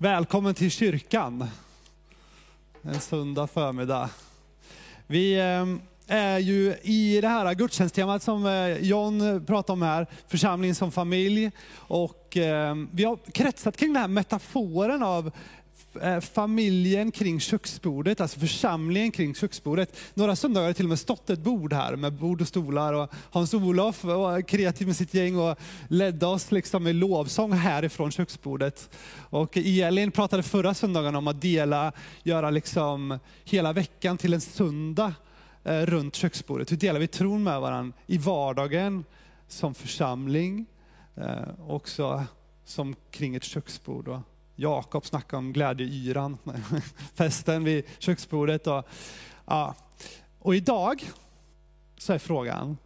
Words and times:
Välkommen 0.00 0.54
till 0.54 0.70
kyrkan. 0.70 1.44
En 2.82 3.00
söndag 3.00 3.46
förmiddag. 3.46 4.10
Vi 5.06 5.38
eh, 5.38 6.16
är 6.16 6.38
ju 6.38 6.74
i 6.82 7.20
det 7.20 7.28
här 7.28 7.54
gudstjänsttemat 7.54 8.22
som 8.22 8.46
eh, 8.46 8.78
John 8.78 9.44
pratade 9.46 9.72
om 9.72 9.82
här, 9.82 10.06
församling 10.28 10.74
som 10.74 10.92
familj. 10.92 11.50
Och 11.74 12.36
eh, 12.36 12.74
vi 12.92 13.04
har 13.04 13.18
kretsat 13.32 13.76
kring 13.76 13.92
den 13.92 14.00
här 14.00 14.08
metaforen 14.08 15.02
av 15.02 15.30
Eh, 16.02 16.20
familjen 16.20 17.10
kring 17.10 17.40
köksbordet, 17.40 18.20
alltså 18.20 18.40
församlingen 18.40 19.10
kring 19.10 19.34
köksbordet. 19.34 19.96
Några 20.14 20.36
söndagar 20.36 20.64
har 20.64 20.68
det 20.68 20.74
till 20.74 20.84
och 20.84 20.88
med 20.88 20.98
stått 20.98 21.30
ett 21.30 21.38
bord 21.38 21.72
här 21.72 21.96
med 21.96 22.12
bord 22.12 22.40
och 22.40 22.48
stolar 22.48 22.92
och 22.92 23.10
Hans-Olof 23.30 24.04
var 24.04 24.42
kreativ 24.42 24.86
med 24.86 24.96
sitt 24.96 25.14
gäng 25.14 25.36
och 25.36 25.58
ledde 25.88 26.26
oss 26.26 26.52
liksom 26.52 26.82
med 26.84 26.94
lovsång 26.94 27.52
härifrån 27.52 28.10
köksbordet. 28.10 28.90
Och 29.30 29.56
Elin 29.56 30.10
pratade 30.10 30.42
förra 30.42 30.74
söndagen 30.74 31.16
om 31.16 31.28
att 31.28 31.40
dela, 31.40 31.92
göra 32.22 32.50
liksom 32.50 33.18
hela 33.44 33.72
veckan 33.72 34.18
till 34.18 34.34
en 34.34 34.40
söndag 34.40 35.14
eh, 35.64 35.80
runt 35.80 36.14
köksbordet. 36.14 36.72
Hur 36.72 36.76
delar 36.76 37.00
vi 37.00 37.06
tron 37.06 37.42
med 37.42 37.60
varandra 37.60 37.98
i 38.06 38.18
vardagen 38.18 39.04
som 39.48 39.74
församling, 39.74 40.66
eh, 41.16 41.68
också 41.68 42.24
som 42.64 42.96
kring 43.10 43.34
ett 43.34 43.44
köksbord. 43.44 44.20
Jakob 44.60 45.06
snackade 45.06 45.38
om 45.38 45.52
glädjeyran, 45.52 46.38
festen 47.14 47.64
vid 47.64 47.84
köksbordet. 47.98 48.66
Och, 48.66 48.88
ja. 49.44 49.74
och 50.38 50.54
idag 50.54 51.10
så 51.96 52.12
är 52.12 52.18
frågan, 52.18 52.76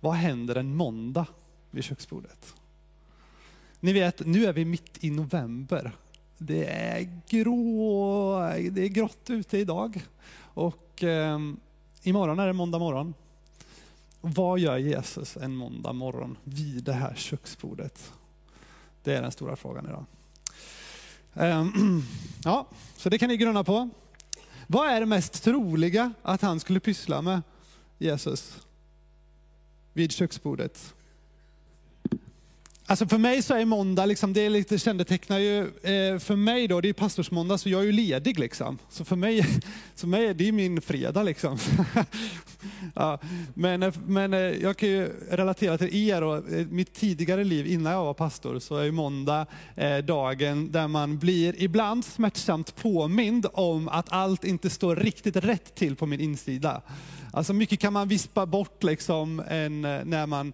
vad 0.00 0.14
händer 0.14 0.54
en 0.54 0.76
måndag 0.76 1.26
vid 1.70 1.84
köksbordet? 1.84 2.54
Ni 3.80 3.92
vet, 3.92 4.26
nu 4.26 4.46
är 4.46 4.52
vi 4.52 4.64
mitt 4.64 5.04
i 5.04 5.10
november. 5.10 5.92
Det 6.38 6.66
är, 6.66 7.20
grå, 7.28 8.38
det 8.70 8.82
är 8.82 8.88
grått 8.88 9.30
ute 9.30 9.58
idag. 9.58 10.04
Och 10.38 11.02
eh, 11.02 11.38
imorgon 12.02 12.38
är 12.38 12.46
det 12.46 12.52
måndag 12.52 12.78
morgon. 12.78 13.14
Vad 14.20 14.58
gör 14.58 14.78
Jesus 14.78 15.36
en 15.36 15.56
måndag 15.56 15.92
morgon 15.92 16.36
vid 16.44 16.84
det 16.84 16.92
här 16.92 17.14
köksbordet? 17.14 18.12
Det 19.02 19.14
är 19.14 19.22
den 19.22 19.32
stora 19.32 19.56
frågan 19.56 19.86
idag. 19.86 20.04
Ehm, 21.36 22.02
ja, 22.44 22.66
så 22.96 23.08
det 23.08 23.18
kan 23.18 23.28
ni 23.28 23.36
grunna 23.36 23.64
på. 23.64 23.90
Vad 24.66 24.88
är 24.88 25.00
det 25.00 25.06
mest 25.06 25.42
troliga 25.44 26.12
att 26.22 26.42
han 26.42 26.60
skulle 26.60 26.80
pyssla 26.80 27.22
med, 27.22 27.42
Jesus, 27.98 28.56
vid 29.92 30.12
köksbordet? 30.12 30.94
Alltså 32.86 33.06
för 33.06 33.18
mig 33.18 33.42
så 33.42 33.54
är 33.54 33.64
måndag, 33.64 34.06
liksom, 34.06 34.32
det 34.32 34.40
är 34.40 34.50
lite 34.50 34.78
kännetecknar 34.78 35.38
ju, 35.38 35.60
eh, 35.60 36.18
för 36.18 36.36
mig 36.36 36.68
då, 36.68 36.80
det 36.80 36.88
är 36.88 36.92
pastorsmåndag 36.92 37.58
så 37.58 37.68
jag 37.68 37.80
är 37.80 37.84
ju 37.84 37.92
ledig 37.92 38.38
liksom. 38.38 38.78
Så 38.90 39.04
för 39.04 39.16
mig, 39.16 39.46
så 39.94 40.06
mig 40.06 40.34
det 40.34 40.48
är 40.48 40.52
min 40.52 40.80
fredag 40.80 41.22
liksom. 41.22 41.58
ja, 42.94 43.18
men, 43.54 43.82
eh, 43.82 43.94
men 44.06 44.34
eh, 44.34 44.40
jag 44.40 44.76
kan 44.76 44.88
ju 44.88 45.12
relatera 45.30 45.78
till 45.78 45.94
er 45.94 46.22
och 46.22 46.52
eh, 46.52 46.66
mitt 46.66 46.94
tidigare 46.94 47.44
liv 47.44 47.66
innan 47.66 47.92
jag 47.92 48.04
var 48.04 48.14
pastor 48.14 48.58
så 48.58 48.76
är 48.76 48.84
ju 48.84 48.92
måndag 48.92 49.46
dagen 50.04 50.72
där 50.72 50.88
man 50.88 51.18
blir 51.18 51.62
ibland 51.62 52.04
smärtsamt 52.04 52.76
påmind 52.76 53.46
om 53.52 53.88
att 53.88 54.12
allt 54.12 54.44
inte 54.44 54.70
står 54.70 54.96
riktigt 54.96 55.36
rätt 55.36 55.74
till 55.74 55.96
på 55.96 56.06
min 56.06 56.20
insida. 56.20 56.82
Alltså 57.32 57.52
mycket 57.52 57.80
kan 57.80 57.92
man 57.92 58.08
vispa 58.08 58.46
bort 58.46 58.82
liksom 58.82 59.42
en, 59.48 59.80
när 59.80 60.26
man 60.26 60.52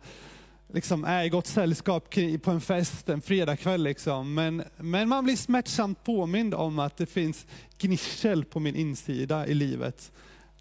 liksom 0.73 1.05
är 1.05 1.25
i 1.25 1.29
gott 1.29 1.47
sällskap 1.47 2.15
på 2.43 2.51
en 2.51 2.61
fest 2.61 3.09
en 3.09 3.21
fredagkväll. 3.21 3.83
Liksom. 3.83 4.35
Men, 4.35 4.63
men 4.77 5.09
man 5.09 5.25
blir 5.25 5.37
smärtsamt 5.37 6.05
påmind 6.05 6.55
om 6.55 6.79
att 6.79 6.97
det 6.97 7.07
finns 7.07 7.47
gnissel 7.79 8.45
på 8.45 8.61
min 8.61 8.77
insida 8.77 9.47
i 9.47 9.55
livet. 9.55 10.13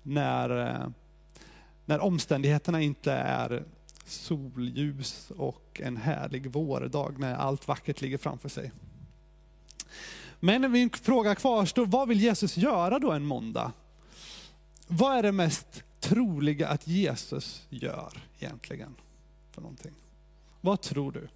När, 0.03 0.67
eh, 0.67 0.87
när 1.89 1.99
omständigheterna 1.99 2.81
inte 2.81 3.11
är 3.11 3.63
solljus 4.05 5.31
och 5.37 5.81
en 5.83 5.97
härlig 5.97 6.51
vårdag 6.51 7.19
när 7.19 7.35
allt 7.35 7.67
vackert 7.67 8.01
ligger 8.01 8.17
framför 8.17 8.49
sig. 8.49 8.71
Men 10.39 10.71
min 10.71 10.89
fråga 10.89 11.35
kvarstår, 11.35 11.85
vad 11.85 12.07
vill 12.07 12.19
Jesus 12.19 12.57
göra 12.57 12.99
då 12.99 13.11
en 13.11 13.25
måndag? 13.25 13.71
Vad 14.87 15.17
är 15.17 15.23
det 15.23 15.31
mest 15.31 15.83
troliga 15.99 16.67
att 16.67 16.87
Jesus 16.87 17.65
gör 17.69 18.13
egentligen? 18.39 18.95
för 19.51 19.61
någonting? 19.61 19.93
Vad 20.61 20.81
tror 20.81 21.11
du? 21.11 21.27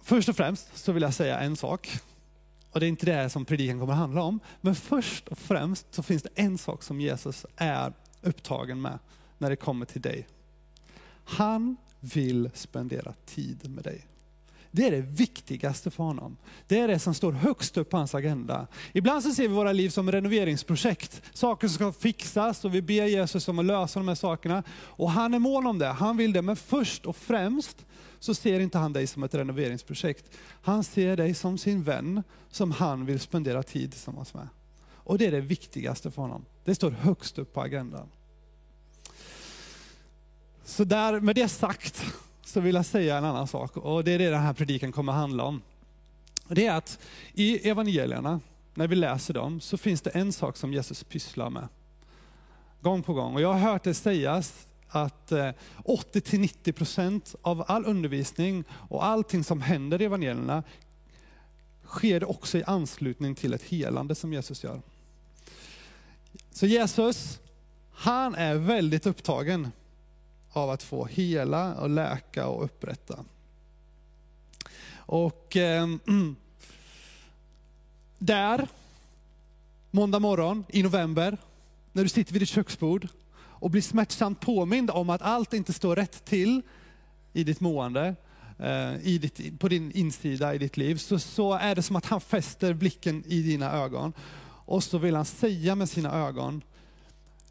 Först 0.00 0.28
och 0.28 0.36
främst 0.36 0.76
så 0.76 0.92
vill 0.92 1.02
jag 1.02 1.14
säga 1.14 1.40
en 1.40 1.56
sak. 1.56 2.00
Och 2.74 2.80
det 2.80 2.86
är 2.86 2.88
inte 2.88 3.06
det 3.06 3.30
som 3.30 3.44
predikan 3.44 3.80
kommer 3.80 3.92
att 3.92 3.98
handla 3.98 4.22
om. 4.22 4.40
Men 4.60 4.74
först 4.74 5.28
och 5.28 5.38
främst 5.38 5.94
så 5.94 6.02
finns 6.02 6.22
det 6.22 6.28
en 6.34 6.58
sak 6.58 6.82
som 6.82 7.00
Jesus 7.00 7.46
är 7.56 7.92
upptagen 8.22 8.80
med 8.80 8.98
när 9.38 9.50
det 9.50 9.56
kommer 9.56 9.86
till 9.86 10.00
dig. 10.00 10.26
Han 11.24 11.76
vill 12.00 12.50
spendera 12.54 13.14
tid 13.26 13.70
med 13.70 13.84
dig. 13.84 14.06
Det 14.70 14.86
är 14.86 14.90
det 14.90 15.00
viktigaste 15.00 15.90
för 15.90 16.04
honom. 16.04 16.36
Det 16.68 16.78
är 16.78 16.88
det 16.88 16.98
som 16.98 17.14
står 17.14 17.32
högst 17.32 17.76
upp 17.76 17.90
på 17.90 17.96
hans 17.96 18.14
agenda. 18.14 18.66
Ibland 18.92 19.22
så 19.22 19.30
ser 19.30 19.48
vi 19.48 19.54
våra 19.54 19.72
liv 19.72 19.88
som 19.88 20.12
renoveringsprojekt. 20.12 21.22
Saker 21.32 21.68
som 21.68 21.74
ska 21.74 22.00
fixas 22.00 22.64
och 22.64 22.74
vi 22.74 22.82
ber 22.82 23.06
Jesus 23.06 23.48
om 23.48 23.58
att 23.58 23.64
lösa 23.64 24.00
de 24.00 24.08
här 24.08 24.14
sakerna. 24.14 24.62
Och 24.70 25.10
han 25.10 25.34
är 25.34 25.38
mån 25.38 25.66
om 25.66 25.78
det, 25.78 25.86
han 25.86 26.16
vill 26.16 26.32
det. 26.32 26.42
Men 26.42 26.56
först 26.56 27.06
och 27.06 27.16
främst 27.16 27.86
så 28.24 28.34
ser 28.34 28.60
inte 28.60 28.78
han 28.78 28.92
dig 28.92 29.06
som 29.06 29.22
ett 29.22 29.34
renoveringsprojekt. 29.34 30.24
Han 30.62 30.84
ser 30.84 31.16
dig 31.16 31.34
som 31.34 31.58
sin 31.58 31.82
vän 31.82 32.22
som 32.50 32.70
han 32.70 33.06
vill 33.06 33.20
spendera 33.20 33.62
tid 33.62 33.90
tillsammans 33.90 34.34
med. 34.34 34.48
Och 34.92 35.18
det 35.18 35.26
är 35.26 35.30
det 35.30 35.40
viktigaste 35.40 36.10
för 36.10 36.22
honom. 36.22 36.44
Det 36.64 36.74
står 36.74 36.90
högst 36.90 37.38
upp 37.38 37.52
på 37.52 37.60
agendan. 37.60 38.08
Så 40.64 40.84
där, 40.84 41.20
med 41.20 41.34
det 41.34 41.48
sagt 41.48 42.04
så 42.44 42.60
vill 42.60 42.74
jag 42.74 42.86
säga 42.86 43.18
en 43.18 43.24
annan 43.24 43.46
sak 43.46 43.76
och 43.76 44.04
det 44.04 44.12
är 44.12 44.18
det 44.18 44.30
den 44.30 44.42
här 44.42 44.52
predikan 44.52 44.92
kommer 44.92 45.12
att 45.12 45.18
handla 45.18 45.44
om. 45.44 45.62
Det 46.48 46.66
är 46.66 46.76
att 46.76 46.98
i 47.32 47.68
evangelierna, 47.68 48.40
när 48.74 48.86
vi 48.86 48.96
läser 48.96 49.34
dem, 49.34 49.60
så 49.60 49.76
finns 49.76 50.02
det 50.02 50.10
en 50.10 50.32
sak 50.32 50.56
som 50.56 50.72
Jesus 50.72 51.04
pysslar 51.04 51.50
med. 51.50 51.68
Gång 52.80 53.02
på 53.02 53.14
gång. 53.14 53.34
Och 53.34 53.40
jag 53.40 53.52
har 53.52 53.70
hört 53.72 53.82
det 53.82 53.94
sägas 53.94 54.66
att 54.94 55.32
eh, 55.32 55.50
80-90% 55.84 57.36
av 57.42 57.64
all 57.66 57.86
undervisning 57.86 58.64
och 58.70 59.04
allting 59.04 59.44
som 59.44 59.60
händer 59.60 60.02
i 60.02 60.04
evangelierna 60.04 60.62
sker 61.84 62.30
också 62.30 62.58
i 62.58 62.64
anslutning 62.64 63.34
till 63.34 63.54
ett 63.54 63.62
helande 63.62 64.14
som 64.14 64.32
Jesus 64.32 64.64
gör. 64.64 64.82
Så 66.50 66.66
Jesus, 66.66 67.38
han 67.92 68.34
är 68.34 68.54
väldigt 68.54 69.06
upptagen 69.06 69.72
av 70.52 70.70
att 70.70 70.82
få 70.82 71.04
hela 71.04 71.74
och 71.74 71.90
läka 71.90 72.46
och 72.46 72.64
upprätta. 72.64 73.24
Och 74.96 75.56
eh, 75.56 75.88
där, 78.18 78.68
måndag 79.90 80.18
morgon 80.18 80.64
i 80.68 80.82
november, 80.82 81.38
när 81.92 82.02
du 82.02 82.08
sitter 82.08 82.32
vid 82.32 82.42
ditt 82.42 82.48
köksbord 82.48 83.08
och 83.64 83.70
blir 83.70 83.82
smärtsamt 83.82 84.40
påmind 84.40 84.90
om 84.90 85.10
att 85.10 85.22
allt 85.22 85.54
inte 85.54 85.72
står 85.72 85.96
rätt 85.96 86.24
till 86.24 86.62
i 87.32 87.44
ditt 87.44 87.60
mående, 87.60 88.14
eh, 88.58 89.06
i 89.06 89.18
ditt, 89.18 89.60
på 89.60 89.68
din 89.68 89.92
insida 89.92 90.54
i 90.54 90.58
ditt 90.58 90.76
liv, 90.76 90.96
så, 90.96 91.18
så 91.18 91.52
är 91.52 91.74
det 91.74 91.82
som 91.82 91.96
att 91.96 92.06
han 92.06 92.20
fäster 92.20 92.74
blicken 92.74 93.24
i 93.26 93.42
dina 93.42 93.72
ögon. 93.72 94.12
Och 94.46 94.84
så 94.84 94.98
vill 94.98 95.16
han 95.16 95.24
säga 95.24 95.74
med 95.74 95.88
sina 95.88 96.12
ögon, 96.12 96.62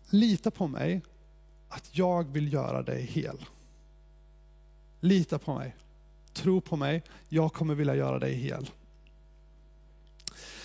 lita 0.09 0.51
på 0.51 0.67
mig 0.67 1.01
att 1.69 1.97
jag 1.97 2.31
vill 2.31 2.53
göra 2.53 2.81
dig 2.81 3.05
hel. 3.05 3.45
Lita 4.99 5.39
på 5.39 5.55
mig. 5.55 5.75
Tro 6.33 6.61
på 6.61 6.75
mig. 6.75 7.03
Jag 7.29 7.53
kommer 7.53 7.75
vilja 7.75 7.95
göra 7.95 8.19
dig 8.19 8.33
hel. 8.33 8.69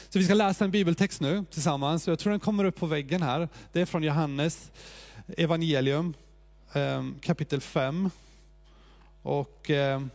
Så 0.09 0.19
vi 0.19 0.25
ska 0.25 0.35
läsa 0.35 0.65
en 0.65 0.71
bibeltext 0.71 1.21
nu 1.21 1.45
tillsammans. 1.51 2.09
Jag 2.09 2.19
tror 2.19 2.31
den 2.31 2.41
kommer 2.41 2.65
upp 2.65 2.77
på 2.77 2.87
väggen 2.87 3.23
här. 3.23 3.49
Det 3.73 3.81
är 3.81 3.87
från 3.87 4.03
Johannes 4.03 4.71
evangelium 5.37 6.15
ehm, 6.73 7.19
kapitel 7.21 7.61
5. 7.61 8.11
Och 9.23 9.71
ehm, 9.71 10.11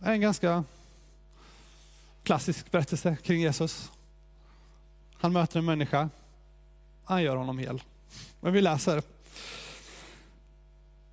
är 0.00 0.12
en 0.12 0.20
ganska 0.20 0.64
klassisk 2.22 2.70
berättelse 2.70 3.16
kring 3.22 3.40
Jesus. 3.40 3.90
Han 5.12 5.32
möter 5.32 5.58
en 5.58 5.64
människa, 5.64 6.08
han 7.04 7.22
gör 7.22 7.36
honom 7.36 7.58
hel. 7.58 7.82
Men 8.40 8.52
vi 8.52 8.60
läser. 8.60 9.02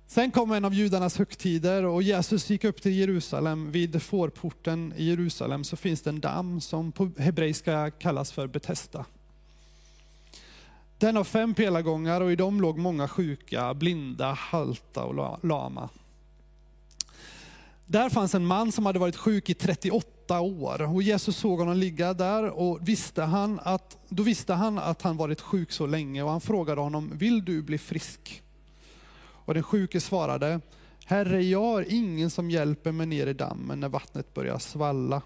Sen 0.06 0.30
kom 0.30 0.52
en 0.52 0.64
av 0.64 0.74
judarnas 0.74 1.18
högtider 1.18 1.84
och 1.84 2.02
Jesus 2.02 2.50
gick 2.50 2.64
upp 2.64 2.82
till 2.82 2.92
Jerusalem. 2.92 3.70
Vid 3.70 4.02
fårporten 4.02 4.92
i 4.96 5.04
Jerusalem 5.04 5.64
så 5.64 5.76
finns 5.76 6.02
det 6.02 6.10
en 6.10 6.20
damm 6.20 6.60
som 6.60 6.92
på 6.92 7.10
hebreiska 7.18 7.90
kallas 7.90 8.32
för 8.32 8.46
Betesda. 8.46 9.04
Den 10.98 11.16
har 11.16 11.24
fem 11.24 11.54
pelargångar 11.54 12.20
och 12.20 12.32
i 12.32 12.36
dem 12.36 12.60
låg 12.60 12.78
många 12.78 13.08
sjuka, 13.08 13.74
blinda, 13.74 14.32
halta 14.32 15.04
och 15.04 15.44
lama. 15.44 15.88
Där 17.86 18.10
fanns 18.10 18.34
en 18.34 18.46
man 18.46 18.72
som 18.72 18.86
hade 18.86 18.98
varit 18.98 19.16
sjuk 19.16 19.50
i 19.50 19.54
38 19.54 20.40
år. 20.40 20.94
Och 20.94 21.02
Jesus 21.02 21.36
såg 21.36 21.58
honom 21.58 21.76
ligga 21.76 22.14
där 22.14 22.50
och 22.50 22.88
visste 22.88 23.22
han 23.22 23.60
att, 23.62 23.98
då 24.08 24.22
visste 24.22 24.54
han 24.54 24.78
att 24.78 25.02
han 25.02 25.16
varit 25.16 25.40
sjuk 25.40 25.72
så 25.72 25.86
länge. 25.86 26.22
Och 26.22 26.30
han 26.30 26.40
frågade 26.40 26.80
honom, 26.80 27.10
vill 27.14 27.44
du 27.44 27.62
bli 27.62 27.78
frisk? 27.78 28.42
Och 29.18 29.54
den 29.54 29.62
sjuke 29.62 30.00
svarade, 30.00 30.60
Herre, 31.04 31.42
jag 31.42 31.62
har 31.62 31.84
ingen 31.88 32.30
som 32.30 32.50
hjälper 32.50 32.92
mig 32.92 33.06
ner 33.06 33.26
i 33.26 33.32
dammen 33.32 33.80
när 33.80 33.88
vattnet 33.88 34.34
börjar 34.34 34.58
svalla. 34.58 35.22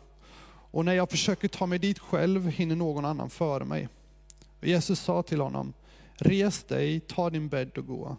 Och 0.73 0.85
när 0.85 0.93
jag 0.93 1.11
försöker 1.11 1.49
ta 1.49 1.67
mig 1.67 1.79
dit 1.79 1.99
själv 1.99 2.49
hinner 2.49 2.77
någon 2.77 3.05
annan 3.05 3.31
före 3.31 3.65
mig. 3.65 3.89
Och 4.61 4.67
Jesus 4.67 5.01
sa 5.01 5.23
till 5.23 5.41
honom, 5.41 5.73
res 6.17 6.65
dig, 6.65 7.01
ta 7.01 7.31
din 7.31 7.49
bädd 7.49 7.79
och 7.79 7.87
gå. 7.87 8.17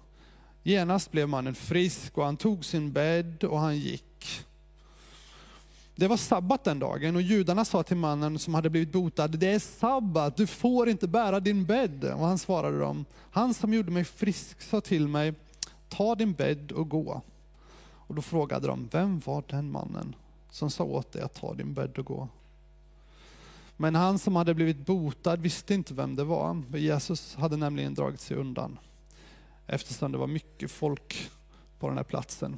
Genast 0.64 1.12
blev 1.12 1.30
mannen 1.30 1.56
frisk 1.56 2.18
och 2.18 2.26
han 2.26 2.38
tog 2.38 2.66
sin 2.66 2.92
bädd 2.92 3.44
och 3.44 3.60
han 3.60 3.78
gick. 3.78 4.46
Det 5.96 6.08
var 6.08 6.18
sabbat 6.18 6.64
den 6.64 6.80
dagen 6.80 7.16
och 7.16 7.22
judarna 7.22 7.66
sa 7.66 7.84
till 7.84 7.98
mannen 7.98 8.40
som 8.40 8.54
hade 8.54 8.70
blivit 8.70 8.92
botad, 8.92 9.28
det 9.28 9.48
är 9.48 9.60
sabbat, 9.60 10.38
du 10.38 10.48
får 10.48 10.90
inte 10.90 11.08
bära 11.08 11.40
din 11.40 11.66
bädd. 11.66 12.04
Och 12.04 12.26
han 12.26 12.38
svarade 12.38 12.80
dem, 12.80 13.06
han 13.32 13.54
som 13.54 13.74
gjorde 13.74 13.92
mig 13.92 14.04
frisk 14.04 14.62
sa 14.62 14.82
till 14.82 15.08
mig, 15.08 15.34
ta 15.90 16.16
din 16.16 16.34
bädd 16.34 16.72
och 16.72 16.90
gå. 16.90 17.22
Och 18.08 18.16
då 18.16 18.22
frågade 18.22 18.68
de, 18.68 18.90
vem 18.92 19.20
var 19.26 19.44
den 19.48 19.72
mannen 19.72 20.16
som 20.52 20.72
sa 20.72 20.84
åt 20.84 21.12
dig 21.12 21.22
att 21.22 21.34
ta 21.34 21.54
din 21.54 21.74
bädd 21.74 21.98
och 21.98 22.06
gå? 22.06 22.28
Men 23.81 23.95
han 23.95 24.19
som 24.19 24.36
hade 24.36 24.54
blivit 24.54 24.86
botad 24.86 25.42
visste 25.42 25.74
inte 25.74 25.94
vem 25.94 26.16
det 26.16 26.24
var. 26.24 26.63
Jesus 26.78 27.36
hade 27.36 27.57
nämligen 27.57 27.94
dragit 27.94 28.19
sig 28.19 28.38
undan 28.38 28.80
eftersom 29.68 30.12
det 30.12 30.18
var 30.18 30.28
mycket 30.28 30.72
folk 30.72 31.30
på 31.80 31.88
den 31.88 31.98
här 31.98 32.04
platsen. 32.04 32.57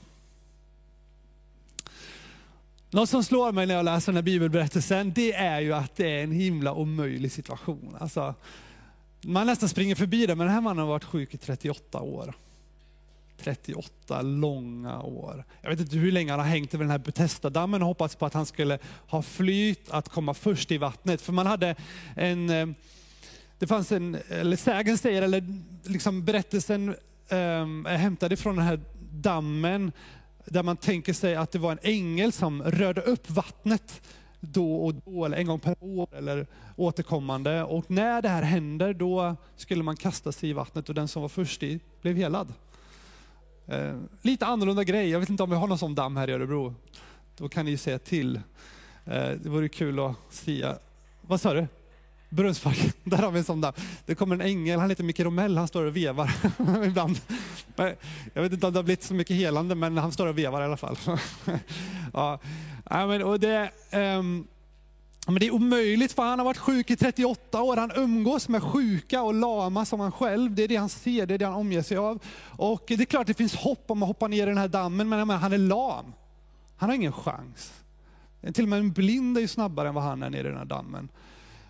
Något 2.89 3.09
som 3.09 3.23
slår 3.23 3.51
mig 3.51 3.65
när 3.65 3.75
jag 3.75 3.85
läser 3.85 4.11
den 4.11 4.17
här 4.17 4.23
bibelberättelsen, 4.23 5.13
det 5.13 5.33
är 5.33 5.59
ju 5.59 5.73
att 5.73 5.95
det 5.95 6.19
är 6.19 6.23
en 6.23 6.31
himla 6.31 6.73
omöjlig 6.73 7.31
situation. 7.31 7.97
Alltså, 7.99 8.35
man 9.21 9.47
nästan 9.47 9.69
springer 9.69 9.95
förbi 9.95 10.25
det, 10.25 10.35
men 10.35 10.47
den 10.47 10.53
här 10.53 10.61
mannen 10.61 10.79
har 10.79 10.87
varit 10.87 11.03
sjuk 11.03 11.33
i 11.33 11.37
38 11.37 11.99
år. 11.99 12.33
38 13.37 14.21
långa 14.21 15.01
år. 15.01 15.45
Jag 15.61 15.69
vet 15.69 15.79
inte 15.79 15.97
hur 15.97 16.11
länge 16.11 16.31
han 16.31 16.39
har 16.39 16.47
hängt 16.47 16.73
över 16.73 16.83
den 16.83 16.91
här 16.91 16.97
Bethesda-dammen 16.97 17.81
och 17.81 17.87
hoppats 17.87 18.15
på 18.15 18.25
att 18.25 18.33
han 18.33 18.45
skulle 18.45 18.79
ha 19.07 19.21
flyt 19.21 19.91
att 19.91 20.09
komma 20.09 20.33
först 20.33 20.71
i 20.71 20.77
vattnet. 20.77 21.21
För 21.21 21.33
man 21.33 21.47
hade 21.47 21.75
en, 22.15 22.49
eh, 22.49 22.67
det 23.59 23.67
fanns 23.67 23.91
en, 23.91 24.17
eller 24.29 24.57
sägen 24.57 24.97
säger, 24.97 25.21
eller 25.21 25.43
liksom 25.83 26.25
berättelsen 26.25 26.95
um, 27.29 27.85
är 27.85 27.97
hämtad 27.97 28.33
ifrån 28.33 28.55
den 28.55 28.65
här 28.65 28.79
dammen, 29.11 29.91
där 30.45 30.63
man 30.63 30.77
tänker 30.77 31.13
sig 31.13 31.35
att 31.35 31.51
det 31.51 31.59
var 31.59 31.71
en 31.71 31.79
ängel 31.81 32.31
som 32.31 32.63
rörde 32.63 33.01
upp 33.01 33.29
vattnet 33.29 34.01
då 34.39 34.75
och 34.75 34.95
då, 34.95 35.25
eller 35.25 35.37
en 35.37 35.47
gång 35.47 35.59
per 35.59 35.75
år 35.79 36.07
eller 36.15 36.47
återkommande. 36.75 37.63
Och 37.63 37.91
när 37.91 38.21
det 38.21 38.29
här 38.29 38.41
händer, 38.43 38.93
då 38.93 39.35
skulle 39.55 39.83
man 39.83 39.95
kasta 39.95 40.31
sig 40.31 40.49
i 40.49 40.53
vattnet 40.53 40.89
och 40.89 40.95
den 40.95 41.07
som 41.07 41.21
var 41.21 41.29
först 41.29 41.63
i 41.63 41.79
blev 42.01 42.15
helad. 42.15 42.53
Eh, 43.67 43.99
lite 44.21 44.45
annorlunda 44.45 44.83
grej, 44.83 45.09
jag 45.09 45.19
vet 45.19 45.29
inte 45.29 45.43
om 45.43 45.49
vi 45.49 45.55
har 45.55 45.67
någon 45.67 45.77
sån 45.77 45.95
damm 45.95 46.17
här 46.17 46.29
i 46.29 46.33
Örebro. 46.33 46.75
Då 47.37 47.49
kan 47.49 47.65
ni 47.65 47.71
ju 47.71 47.77
säga 47.77 47.99
till. 47.99 48.35
Eh, 49.05 49.29
det 49.29 49.49
vore 49.49 49.69
kul 49.69 49.99
att 49.99 50.15
se. 50.29 50.73
Vad 51.21 51.41
sa 51.41 51.53
du? 51.53 51.67
Brunnsparken, 52.29 52.91
där 53.03 53.17
har 53.17 53.31
vi 53.31 53.37
en 53.39 53.45
sån 53.45 53.61
damm. 53.61 53.73
Det 54.05 54.15
kommer 54.15 54.35
en 54.35 54.41
ängel, 54.41 54.79
han 54.79 54.89
heter 54.89 55.03
Micke 55.03 55.19
Romell, 55.19 55.57
han 55.57 55.67
står 55.67 55.85
och 55.85 55.95
vevar 55.95 56.31
ibland. 56.85 57.19
Jag 58.33 58.41
vet 58.41 58.53
inte 58.53 58.67
om 58.67 58.73
det 58.73 58.79
har 58.79 58.83
blivit 58.83 59.03
så 59.03 59.13
mycket 59.13 59.35
helande, 59.35 59.75
men 59.75 59.97
han 59.97 60.11
står 60.11 60.27
och 60.27 60.37
vevar 60.37 60.61
i 60.61 60.65
alla 60.65 60.77
fall. 60.77 60.97
ja, 62.13 62.39
men, 62.89 63.23
och 63.23 63.39
det, 63.39 63.71
um, 63.91 64.47
men 65.25 65.35
det 65.35 65.47
är 65.47 65.51
omöjligt 65.51 66.13
för 66.13 66.23
han 66.23 66.39
har 66.39 66.45
varit 66.45 66.57
sjuk 66.57 66.91
i 66.91 66.95
38 66.95 67.61
år. 67.61 67.77
Han 67.77 67.91
umgås 67.95 68.49
med 68.49 68.63
sjuka 68.63 69.21
och 69.21 69.33
lama 69.33 69.85
som 69.85 69.99
han 69.99 70.11
själv. 70.11 70.55
Det 70.55 70.63
är 70.63 70.67
det 70.67 70.75
han 70.75 70.89
ser, 70.89 71.25
det 71.25 71.33
är 71.33 71.37
det 71.37 71.45
han 71.45 71.53
omger 71.53 71.81
sig 71.81 71.97
av. 71.97 72.23
Och 72.45 72.83
det 72.87 72.93
är 73.01 73.05
klart 73.05 73.27
det 73.27 73.33
finns 73.33 73.55
hopp 73.55 73.91
om 73.91 74.03
att 74.03 74.07
hoppa 74.07 74.27
ner 74.27 74.43
i 74.43 74.49
den 74.49 74.57
här 74.57 74.67
dammen, 74.67 75.09
men 75.09 75.29
han 75.29 75.53
är 75.53 75.57
lam. 75.57 76.13
Han 76.75 76.89
har 76.89 76.95
ingen 76.95 77.11
chans. 77.11 77.73
Till 78.53 78.63
och 78.63 78.69
med 78.69 78.79
en 78.79 78.91
blind 78.91 79.37
är 79.37 79.41
ju 79.41 79.47
snabbare 79.47 79.87
än 79.87 79.93
vad 79.93 80.03
han 80.03 80.23
är 80.23 80.29
nere 80.29 80.47
i 80.47 80.49
den 80.49 80.57
här 80.57 80.65
dammen. 80.65 81.09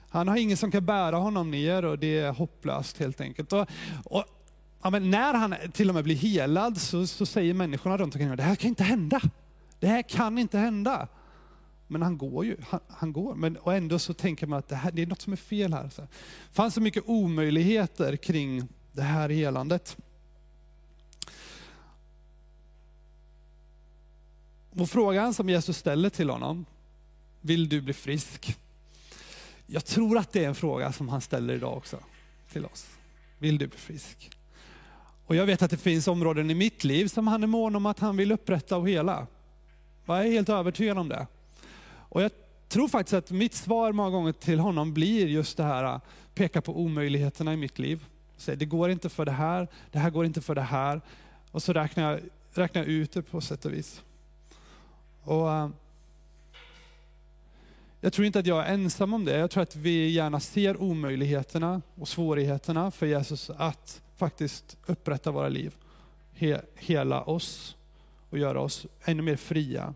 Han 0.09 0.27
har 0.27 0.35
ingen 0.37 0.57
som 0.57 0.71
kan 0.71 0.85
bära 0.85 1.15
honom 1.15 1.51
ner 1.51 1.85
och 1.85 1.99
det 1.99 2.19
är 2.19 2.31
hopplöst 2.31 2.97
helt 2.97 3.21
enkelt. 3.21 3.53
Och, 3.53 3.67
och 4.05 4.25
ja, 4.83 4.89
när 4.89 5.33
han 5.33 5.55
till 5.73 5.89
och 5.89 5.95
med 5.95 6.03
blir 6.03 6.15
helad 6.15 6.77
så, 6.77 7.07
så 7.07 7.25
säger 7.25 7.53
människorna 7.53 7.97
runt 7.97 8.15
omkring 8.15 8.27
honom, 8.27 8.37
det 8.37 8.43
här 8.43 8.55
kan 8.55 8.69
inte 8.69 8.83
hända. 8.83 9.21
Det 9.79 9.87
här 9.87 10.01
kan 10.01 10.37
inte 10.37 10.57
hända. 10.57 11.07
Men 11.93 12.01
han 12.01 12.17
går 12.17 12.45
ju, 12.45 12.57
han, 12.69 12.79
han, 12.87 13.13
går. 13.13 13.35
Men, 13.35 13.57
och 13.57 13.73
ändå 13.73 13.99
så 13.99 14.13
tänker 14.13 14.47
man 14.47 14.59
att 14.59 14.67
det, 14.67 14.75
här, 14.75 14.91
det 14.91 15.01
är 15.01 15.07
något 15.07 15.21
som 15.21 15.33
är 15.33 15.37
fel 15.37 15.73
här. 15.73 15.83
Det 15.83 16.07
fanns 16.51 16.73
så 16.73 16.81
mycket 16.81 17.03
omöjligheter 17.05 18.15
kring 18.15 18.67
det 18.91 19.01
här 19.01 19.29
helandet. 19.29 19.97
Och 24.69 24.89
frågan 24.89 25.33
som 25.33 25.49
Jesus 25.49 25.77
ställer 25.77 26.09
till 26.09 26.29
honom, 26.29 26.65
vill 27.41 27.69
du 27.69 27.81
bli 27.81 27.93
frisk? 27.93 28.57
Jag 29.65 29.85
tror 29.85 30.17
att 30.17 30.31
det 30.31 30.43
är 30.43 30.47
en 30.47 30.55
fråga 30.55 30.91
som 30.91 31.09
han 31.09 31.21
ställer 31.21 31.53
idag 31.53 31.77
också 31.77 31.99
till 32.51 32.65
oss. 32.65 32.87
Vill 33.39 33.57
du 33.57 33.67
bli 33.67 33.77
frisk? 33.77 34.29
Och 35.25 35.35
jag 35.35 35.45
vet 35.45 35.61
att 35.61 35.71
det 35.71 35.77
finns 35.77 36.07
områden 36.07 36.49
i 36.49 36.53
mitt 36.53 36.83
liv 36.83 37.07
som 37.07 37.27
han 37.27 37.43
är 37.43 37.47
mån 37.47 37.75
om 37.75 37.85
att 37.85 37.99
han 37.99 38.17
vill 38.17 38.31
upprätta 38.31 38.77
och 38.77 38.89
hela. 38.89 39.27
Jag 40.05 40.19
är 40.19 40.31
helt 40.31 40.49
övertygad 40.49 40.97
om 40.97 41.09
det. 41.09 41.27
Och 42.13 42.21
jag 42.21 42.31
tror 42.67 42.87
faktiskt 42.87 43.13
att 43.13 43.31
mitt 43.31 43.53
svar 43.53 43.91
många 43.91 44.09
gånger 44.09 44.31
till 44.31 44.59
honom 44.59 44.93
blir 44.93 45.27
just 45.27 45.57
det 45.57 45.63
här, 45.63 45.83
äh, 45.83 45.99
peka 46.33 46.61
på 46.61 46.79
omöjligheterna 46.79 47.53
i 47.53 47.57
mitt 47.57 47.79
liv. 47.79 48.05
Säg, 48.37 48.55
det 48.55 48.65
går 48.65 48.89
inte 48.89 49.09
för 49.09 49.25
det 49.25 49.31
här, 49.31 49.67
det 49.91 49.99
här 49.99 50.09
går 50.09 50.25
inte 50.25 50.41
för 50.41 50.55
det 50.55 50.61
här. 50.61 51.01
Och 51.51 51.63
så 51.63 51.73
räknar 51.73 52.11
jag, 52.11 52.19
räknar 52.51 52.81
jag 52.81 52.89
ut 52.89 53.11
det 53.11 53.21
på 53.21 53.41
sätt 53.41 53.65
och 53.65 53.73
vis. 53.73 54.03
Och, 55.23 55.51
äh, 55.51 55.69
jag 58.01 58.13
tror 58.13 58.25
inte 58.25 58.39
att 58.39 58.45
jag 58.45 58.67
är 58.67 58.73
ensam 58.73 59.13
om 59.13 59.25
det. 59.25 59.37
Jag 59.37 59.51
tror 59.51 59.63
att 59.63 59.75
vi 59.75 60.09
gärna 60.09 60.39
ser 60.39 60.81
omöjligheterna 60.81 61.81
och 61.95 62.07
svårigheterna 62.07 62.91
för 62.91 63.05
Jesus 63.05 63.49
att 63.49 64.01
faktiskt 64.15 64.77
upprätta 64.85 65.31
våra 65.31 65.49
liv. 65.49 65.75
He, 66.33 66.61
hela 66.75 67.21
oss 67.21 67.75
och 68.29 68.37
göra 68.37 68.61
oss 68.61 68.85
ännu 69.03 69.21
mer 69.21 69.35
fria 69.35 69.93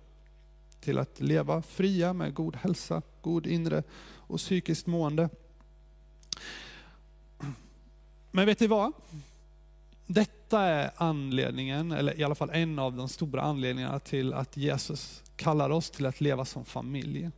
till 0.80 0.98
att 0.98 1.20
leva 1.20 1.62
fria 1.62 2.14
med 2.14 2.34
god 2.34 2.56
hälsa, 2.56 3.02
god 3.22 3.48
inre 3.48 3.84
och 4.16 4.38
psykiskt 4.38 4.88
mående. 4.88 5.30
Men 8.32 8.46
vet 8.46 8.60
ni 8.60 8.68
vad? 8.68 8.92
Detta 10.08 10.62
är 10.62 10.92
anledningen, 10.96 11.92
eller 11.92 12.20
i 12.20 12.24
alla 12.24 12.36
fall 12.36 12.50
en 12.54 12.80
av 12.80 12.96
de 12.96 13.10
stora 13.10 13.42
anledningarna 13.42 14.00
till 14.00 14.34
att 14.34 14.58
Jesus 14.58 15.24
kallar 15.36 15.70
oss 15.70 15.90
till 15.90 16.06
att 16.06 16.22
leva 16.22 16.46
som 16.46 16.66
familj. 16.66 17.32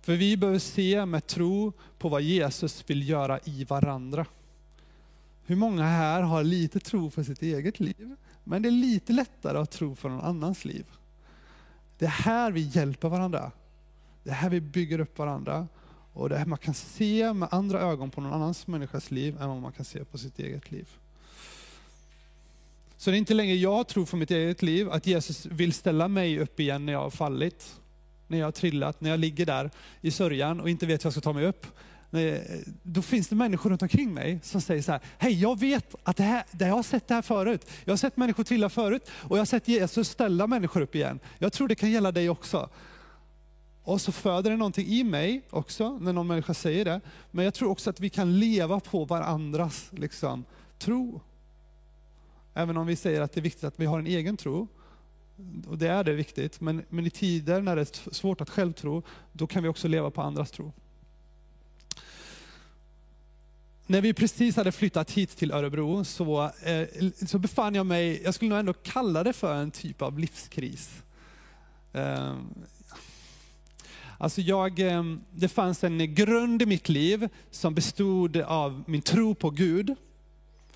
För 0.00 0.16
vi 0.16 0.36
behöver 0.36 0.58
se 0.58 1.06
med 1.06 1.26
tro 1.26 1.72
på 1.98 2.08
vad 2.08 2.22
Jesus 2.22 2.84
vill 2.86 3.08
göra 3.08 3.40
i 3.44 3.64
varandra. 3.64 4.26
Hur 5.44 5.56
många 5.56 5.84
här 5.84 6.22
har 6.22 6.44
lite 6.44 6.80
tro 6.80 7.10
för 7.10 7.22
sitt 7.22 7.42
eget 7.42 7.80
liv? 7.80 8.16
Men 8.44 8.62
det 8.62 8.68
är 8.68 8.70
lite 8.70 9.12
lättare 9.12 9.58
att 9.58 9.70
tro 9.70 9.94
för 9.94 10.08
någon 10.08 10.20
annans 10.20 10.64
liv. 10.64 10.86
Det 11.98 12.04
är 12.04 12.10
här 12.10 12.52
vi 12.52 12.60
hjälper 12.60 13.08
varandra. 13.08 13.52
Det 14.22 14.30
är 14.30 14.34
här 14.34 14.50
vi 14.50 14.60
bygger 14.60 15.00
upp 15.00 15.18
varandra. 15.18 15.68
Och 16.12 16.28
det 16.28 16.34
är 16.34 16.38
här 16.38 16.46
man 16.46 16.58
kan 16.58 16.74
se 16.74 17.32
med 17.32 17.48
andra 17.52 17.80
ögon 17.80 18.10
på 18.10 18.20
någon 18.20 18.32
annans 18.32 18.66
människas 18.66 19.10
liv 19.10 19.40
än 19.40 19.48
vad 19.48 19.60
man 19.60 19.72
kan 19.72 19.84
se 19.84 20.04
på 20.04 20.18
sitt 20.18 20.38
eget 20.38 20.70
liv. 20.70 20.88
Så 22.96 23.10
det 23.10 23.16
är 23.16 23.18
inte 23.18 23.34
längre 23.34 23.54
jag 23.54 23.88
tror 23.88 24.06
för 24.06 24.16
mitt 24.16 24.30
eget 24.30 24.62
liv 24.62 24.90
att 24.90 25.06
Jesus 25.06 25.46
vill 25.46 25.72
ställa 25.72 26.08
mig 26.08 26.38
upp 26.38 26.60
igen 26.60 26.86
när 26.86 26.92
jag 26.92 27.00
har 27.00 27.10
fallit. 27.10 27.76
När 28.26 28.38
jag 28.38 28.46
har 28.46 28.52
trillat, 28.52 29.00
när 29.00 29.10
jag 29.10 29.20
ligger 29.20 29.46
där 29.46 29.70
i 30.00 30.10
sörjan 30.10 30.60
och 30.60 30.70
inte 30.70 30.86
vet 30.86 31.04
hur 31.04 31.06
jag 31.06 31.12
ska 31.12 31.20
ta 31.20 31.32
mig 31.32 31.46
upp 31.46 31.66
Eh, 32.12 32.40
då 32.82 33.02
finns 33.02 33.28
det 33.28 33.36
människor 33.36 33.70
runt 33.70 33.82
omkring 33.82 34.14
mig 34.14 34.40
som 34.42 34.60
säger 34.60 34.82
så 34.82 34.92
här, 34.92 35.00
hej 35.18 35.40
jag 35.40 35.60
vet 35.60 35.94
att 36.02 36.16
det 36.16 36.22
här, 36.22 36.44
det 36.50 36.66
jag 36.66 36.74
har 36.74 36.82
sett 36.82 37.08
det 37.08 37.14
här 37.14 37.22
förut. 37.22 37.70
Jag 37.84 37.92
har 37.92 37.96
sett 37.96 38.16
människor 38.16 38.44
trilla 38.44 38.68
förut 38.68 39.10
och 39.12 39.36
jag 39.36 39.40
har 39.40 39.46
sett 39.46 39.68
Jesus 39.68 40.08
ställa 40.08 40.46
människor 40.46 40.80
upp 40.80 40.94
igen. 40.94 41.20
Jag 41.38 41.52
tror 41.52 41.68
det 41.68 41.74
kan 41.74 41.90
gälla 41.90 42.12
dig 42.12 42.30
också. 42.30 42.68
Och 43.82 44.00
så 44.00 44.12
föder 44.12 44.50
det 44.50 44.56
någonting 44.56 44.86
i 44.86 45.04
mig 45.04 45.42
också 45.50 45.98
när 45.98 46.12
någon 46.12 46.26
människa 46.26 46.54
säger 46.54 46.84
det. 46.84 47.00
Men 47.30 47.44
jag 47.44 47.54
tror 47.54 47.70
också 47.70 47.90
att 47.90 48.00
vi 48.00 48.10
kan 48.10 48.38
leva 48.38 48.80
på 48.80 49.04
varandras 49.04 49.88
liksom, 49.90 50.44
tro. 50.78 51.20
Även 52.54 52.76
om 52.76 52.86
vi 52.86 52.96
säger 52.96 53.20
att 53.20 53.32
det 53.32 53.40
är 53.40 53.42
viktigt 53.42 53.64
att 53.64 53.80
vi 53.80 53.86
har 53.86 53.98
en 53.98 54.06
egen 54.06 54.36
tro. 54.36 54.68
Och 55.68 55.78
det 55.78 55.88
är 55.88 56.04
det 56.04 56.12
viktigt. 56.12 56.60
Men, 56.60 56.84
men 56.88 57.06
i 57.06 57.10
tider 57.10 57.60
när 57.60 57.76
det 57.76 57.82
är 57.82 58.14
svårt 58.14 58.40
att 58.40 58.50
själv 58.50 58.72
tro, 58.72 59.02
då 59.32 59.46
kan 59.46 59.62
vi 59.62 59.68
också 59.68 59.88
leva 59.88 60.10
på 60.10 60.22
andras 60.22 60.50
tro 60.50 60.72
när 63.90 64.00
vi 64.00 64.14
precis 64.14 64.56
hade 64.56 64.72
flyttat 64.72 65.10
hit 65.10 65.36
till 65.36 65.52
Örebro 65.52 66.04
så, 66.04 66.50
eh, 66.62 66.88
så 67.26 67.38
befann 67.38 67.74
jag 67.74 67.86
mig, 67.86 68.22
jag 68.24 68.34
skulle 68.34 68.48
nog 68.48 68.58
ändå 68.58 68.72
kalla 68.72 69.24
det 69.24 69.32
för 69.32 69.54
en 69.54 69.70
typ 69.70 70.02
av 70.02 70.18
livskris. 70.18 71.02
Eh, 71.92 72.36
alltså 74.18 74.40
jag, 74.40 74.80
eh, 74.80 75.04
det 75.30 75.48
fanns 75.48 75.84
en 75.84 76.14
grund 76.14 76.62
i 76.62 76.66
mitt 76.66 76.88
liv 76.88 77.28
som 77.50 77.74
bestod 77.74 78.36
av 78.36 78.82
min 78.86 79.02
tro 79.02 79.34
på 79.34 79.50
Gud. 79.50 79.94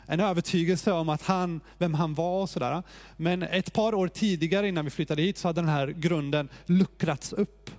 En 0.06 0.20
övertygelse 0.20 0.92
om 0.92 1.08
att 1.08 1.22
han, 1.22 1.60
vem 1.78 1.94
han 1.94 2.14
var 2.14 2.42
och 2.42 2.50
sådär. 2.50 2.82
Men 3.16 3.42
ett 3.42 3.72
par 3.72 3.94
år 3.94 4.08
tidigare 4.08 4.68
innan 4.68 4.84
vi 4.84 4.90
flyttade 4.90 5.22
hit 5.22 5.38
så 5.38 5.48
hade 5.48 5.60
den 5.60 5.68
här 5.68 5.86
grunden 5.86 6.48
luckrats 6.66 7.32
upp. 7.32 7.70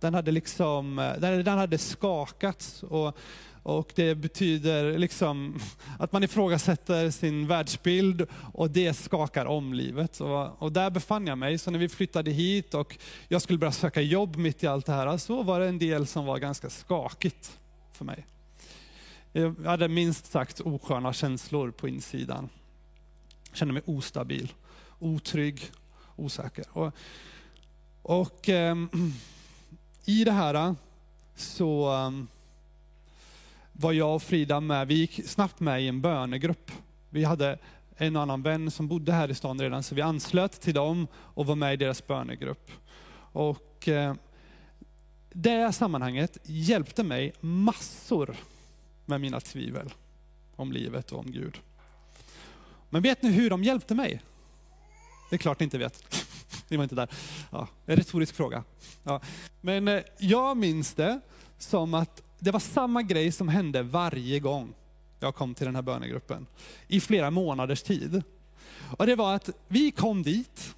Den 0.00 0.14
hade, 0.14 0.30
liksom, 0.30 0.98
eh, 0.98 1.12
den, 1.18 1.44
den 1.44 1.58
hade 1.58 1.78
skakats. 1.78 2.82
Och, 2.82 3.18
och 3.64 3.92
det 3.94 4.14
betyder 4.14 4.98
liksom 4.98 5.60
att 5.98 6.12
man 6.12 6.24
ifrågasätter 6.24 7.10
sin 7.10 7.46
världsbild 7.46 8.26
och 8.52 8.70
det 8.70 8.94
skakar 8.94 9.46
om 9.46 9.74
livet. 9.74 10.20
Och, 10.20 10.62
och, 10.62 10.72
där 10.72 10.90
befann 10.90 11.26
jag 11.26 11.38
mig. 11.38 11.58
Så 11.58 11.70
när 11.70 11.78
vi 11.78 11.88
flyttade 11.88 12.30
hit 12.30 12.74
och 12.74 12.98
jag 13.28 13.42
skulle 13.42 13.58
börja 13.58 13.72
söka 13.72 14.00
jobb 14.00 14.36
mitt 14.36 14.62
i 14.62 14.66
allt 14.66 14.86
det 14.86 14.92
här, 14.92 15.16
så 15.16 15.42
var 15.42 15.60
det 15.60 15.68
en 15.68 15.78
del 15.78 16.06
som 16.06 16.24
var 16.24 16.38
ganska 16.38 16.70
skakigt 16.70 17.58
för 17.92 18.04
mig. 18.04 18.26
Jag 19.32 19.54
hade 19.64 19.88
minst 19.88 20.26
sagt 20.26 20.60
osköna 20.60 21.12
känslor 21.12 21.70
på 21.70 21.88
insidan. 21.88 22.48
Jag 23.48 23.56
kände 23.56 23.74
mig 23.74 23.82
ostabil, 23.86 24.52
otrygg, 24.98 25.70
osäker. 26.16 26.64
Och, 26.72 26.92
och 28.02 28.48
eh, 28.48 28.76
i 30.04 30.24
det 30.24 30.32
här 30.32 30.74
så 31.36 31.88
ehm, 31.88 32.26
var 33.76 33.92
jag 33.92 34.14
och 34.14 34.22
Frida 34.22 34.60
med, 34.60 34.88
vi 34.88 34.94
gick 34.94 35.28
snabbt 35.28 35.60
med 35.60 35.82
i 35.82 35.88
en 35.88 36.00
bönegrupp. 36.00 36.70
Vi 37.10 37.24
hade 37.24 37.58
en 37.96 38.16
annan 38.16 38.42
vän 38.42 38.70
som 38.70 38.88
bodde 38.88 39.12
här 39.12 39.30
i 39.30 39.34
stan 39.34 39.60
redan, 39.60 39.82
så 39.82 39.94
vi 39.94 40.02
anslöt 40.02 40.60
till 40.60 40.74
dem 40.74 41.06
och 41.14 41.46
var 41.46 41.54
med 41.54 41.74
i 41.74 41.76
deras 41.76 42.06
bönegrupp. 42.06 42.70
Och 43.32 43.88
eh, 43.88 44.14
det 45.32 45.72
sammanhanget 45.72 46.38
hjälpte 46.42 47.02
mig 47.02 47.32
massor 47.40 48.36
med 49.06 49.20
mina 49.20 49.40
tvivel 49.40 49.94
om 50.56 50.72
livet 50.72 51.12
och 51.12 51.18
om 51.18 51.30
Gud. 51.30 51.60
Men 52.90 53.02
vet 53.02 53.22
ni 53.22 53.30
hur 53.30 53.50
de 53.50 53.64
hjälpte 53.64 53.94
mig? 53.94 54.22
Det 55.30 55.36
är 55.36 55.38
klart 55.38 55.60
ni 55.60 55.64
inte 55.64 55.78
vet. 55.78 56.26
Ni 56.68 56.76
var 56.76 56.84
inte 56.84 56.94
där. 56.94 57.08
Ja, 57.50 57.68
en 57.86 57.96
retorisk 57.96 58.34
fråga. 58.34 58.64
Ja. 59.02 59.20
Men 59.60 59.88
eh, 59.88 60.02
jag 60.18 60.56
minns 60.56 60.94
det 60.94 61.20
som 61.58 61.94
att 61.94 62.22
det 62.38 62.50
var 62.50 62.60
samma 62.60 63.02
grej 63.02 63.32
som 63.32 63.48
hände 63.48 63.82
varje 63.82 64.40
gång 64.40 64.74
jag 65.20 65.34
kom 65.34 65.54
till 65.54 65.66
den 65.66 65.74
här 65.74 65.82
bönegruppen. 65.82 66.46
I 66.88 67.00
flera 67.00 67.30
månaders 67.30 67.82
tid. 67.82 68.22
Och 68.96 69.06
det 69.06 69.16
var 69.16 69.34
att 69.34 69.50
vi 69.68 69.90
kom 69.90 70.22
dit, 70.22 70.74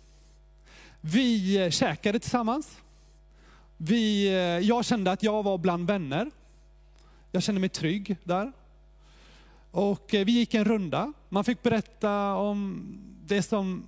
vi 1.01 1.57
eh, 1.65 1.71
käkade 1.71 2.19
tillsammans, 2.19 2.79
vi, 3.77 4.27
eh, 4.27 4.35
jag 4.69 4.85
kände 4.85 5.13
att 5.13 5.23
jag 5.23 5.43
var 5.43 5.59
bland 5.59 5.87
vänner. 5.87 6.31
Jag 7.33 7.43
kände 7.43 7.61
mig 7.61 7.69
trygg 7.69 8.17
där. 8.25 8.53
Och 9.71 10.15
eh, 10.15 10.25
vi 10.25 10.33
gick 10.33 10.55
en 10.55 10.65
runda. 10.65 11.13
Man 11.29 11.45
fick 11.45 11.63
berätta 11.63 12.35
om 12.35 12.85
det 13.27 13.43
som 13.43 13.85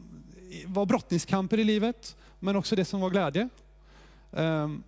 var 0.67 0.87
brottningskamper 0.87 1.59
i 1.59 1.65
livet, 1.65 2.17
men 2.39 2.57
också 2.57 2.77
det 2.77 2.85
som 2.85 3.01
var 3.01 3.11
glädje. 3.11 3.49
Ehm, 4.33 4.83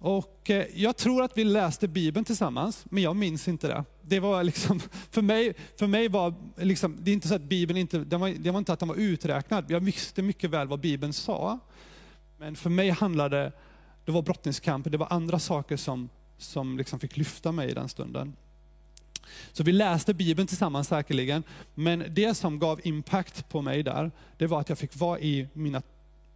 och 0.00 0.50
eh, 0.50 0.66
jag 0.74 0.96
tror 0.96 1.22
att 1.22 1.38
vi 1.38 1.44
läste 1.44 1.88
Bibeln 1.88 2.24
tillsammans, 2.24 2.84
men 2.90 3.02
jag 3.02 3.16
minns 3.16 3.48
inte 3.48 3.68
det. 3.68 3.84
Det 4.02 4.20
var 4.20 4.44
liksom, 4.44 4.80
för 5.10 5.22
mig, 5.22 5.54
för 5.78 5.86
mig 5.86 6.08
var, 6.08 6.34
liksom, 6.56 6.96
det 7.00 7.10
är 7.10 7.12
inte 7.12 7.28
så 7.28 7.34
att 7.34 7.42
Bibeln 7.42 7.78
inte, 7.78 7.98
det 7.98 8.16
var, 8.16 8.28
det 8.28 8.50
var 8.50 8.58
inte 8.58 8.72
att 8.72 8.78
den 8.78 8.88
var 8.88 8.96
uträknad. 8.96 9.64
Jag 9.68 9.80
visste 9.80 10.22
mycket 10.22 10.50
väl 10.50 10.68
vad 10.68 10.80
Bibeln 10.80 11.12
sa. 11.12 11.58
Men 12.38 12.56
för 12.56 12.70
mig 12.70 12.90
handlade 12.90 13.52
det 14.04 14.12
var 14.12 14.22
brottningskamp, 14.22 14.90
det 14.90 14.98
var 14.98 15.06
andra 15.10 15.38
saker 15.38 15.76
som, 15.76 16.08
som 16.38 16.78
liksom 16.78 17.00
fick 17.00 17.16
lyfta 17.16 17.52
mig 17.52 17.70
i 17.70 17.74
den 17.74 17.88
stunden. 17.88 18.36
Så 19.52 19.62
vi 19.62 19.72
läste 19.72 20.14
Bibeln 20.14 20.48
tillsammans 20.48 20.88
säkerligen, 20.88 21.42
men 21.74 22.04
det 22.08 22.34
som 22.34 22.58
gav 22.58 22.80
impact 22.84 23.48
på 23.48 23.62
mig 23.62 23.82
där, 23.82 24.10
det 24.38 24.46
var 24.46 24.60
att 24.60 24.68
jag 24.68 24.78
fick 24.78 24.96
vara 24.96 25.20
i 25.20 25.48
mina, 25.52 25.82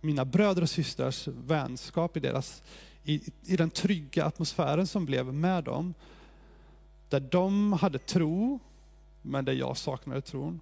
mina 0.00 0.24
bröder 0.24 0.62
och 0.62 0.70
systrars 0.70 1.28
vänskap, 1.28 2.16
i 2.16 2.20
deras 2.20 2.62
i, 3.04 3.22
i 3.44 3.56
den 3.56 3.70
trygga 3.70 4.24
atmosfären 4.24 4.86
som 4.86 5.04
blev 5.06 5.34
med 5.34 5.64
dem. 5.64 5.94
Där 7.08 7.20
de 7.20 7.72
hade 7.72 7.98
tro, 7.98 8.58
men 9.22 9.44
där 9.44 9.52
jag 9.52 9.76
saknade 9.76 10.20
tron. 10.20 10.60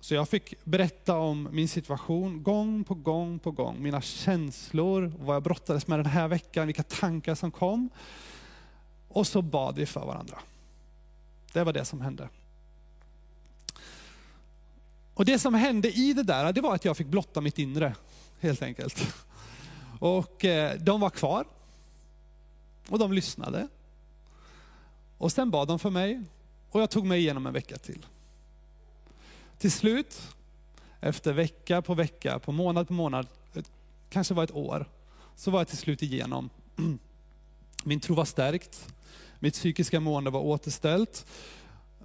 Så 0.00 0.14
jag 0.14 0.28
fick 0.28 0.64
berätta 0.64 1.16
om 1.16 1.48
min 1.52 1.68
situation 1.68 2.42
gång 2.42 2.84
på 2.84 2.94
gång 2.94 3.38
på 3.38 3.50
gång. 3.50 3.82
Mina 3.82 4.00
känslor, 4.00 5.12
vad 5.18 5.36
jag 5.36 5.42
brottades 5.42 5.86
med 5.86 5.98
den 5.98 6.06
här 6.06 6.28
veckan, 6.28 6.66
vilka 6.66 6.82
tankar 6.82 7.34
som 7.34 7.50
kom. 7.50 7.90
Och 9.08 9.26
så 9.26 9.42
bad 9.42 9.76
vi 9.76 9.86
för 9.86 10.06
varandra. 10.06 10.38
Det 11.52 11.64
var 11.64 11.72
det 11.72 11.84
som 11.84 12.00
hände. 12.00 12.28
Och 15.14 15.24
det 15.24 15.38
som 15.38 15.54
hände 15.54 15.90
i 15.90 16.12
det 16.12 16.22
där, 16.22 16.52
det 16.52 16.60
var 16.60 16.74
att 16.74 16.84
jag 16.84 16.96
fick 16.96 17.06
blotta 17.06 17.40
mitt 17.40 17.58
inre, 17.58 17.94
helt 18.40 18.62
enkelt. 18.62 19.14
Och 20.00 20.44
eh, 20.44 20.78
de 20.80 21.00
var 21.00 21.10
kvar. 21.10 21.44
Och 22.88 22.98
de 22.98 23.12
lyssnade. 23.12 23.68
Och 25.18 25.32
sen 25.32 25.50
bad 25.50 25.68
de 25.68 25.78
för 25.78 25.90
mig 25.90 26.22
och 26.70 26.80
jag 26.80 26.90
tog 26.90 27.06
mig 27.06 27.20
igenom 27.20 27.46
en 27.46 27.52
vecka 27.52 27.78
till. 27.78 28.06
Till 29.58 29.72
slut, 29.72 30.22
efter 31.00 31.32
vecka 31.32 31.82
på 31.82 31.94
vecka, 31.94 32.38
på 32.38 32.52
månad 32.52 32.88
på 32.88 32.92
månad, 32.92 33.26
kanske 34.10 34.34
var 34.34 34.44
ett 34.44 34.54
år, 34.54 34.88
så 35.36 35.50
var 35.50 35.60
jag 35.60 35.68
till 35.68 35.78
slut 35.78 36.02
igenom. 36.02 36.50
Min 37.84 38.00
tro 38.00 38.14
var 38.14 38.24
stärkt, 38.24 38.94
mitt 39.38 39.54
psykiska 39.54 40.00
mående 40.00 40.30
var 40.30 40.40
återställt. 40.40 41.26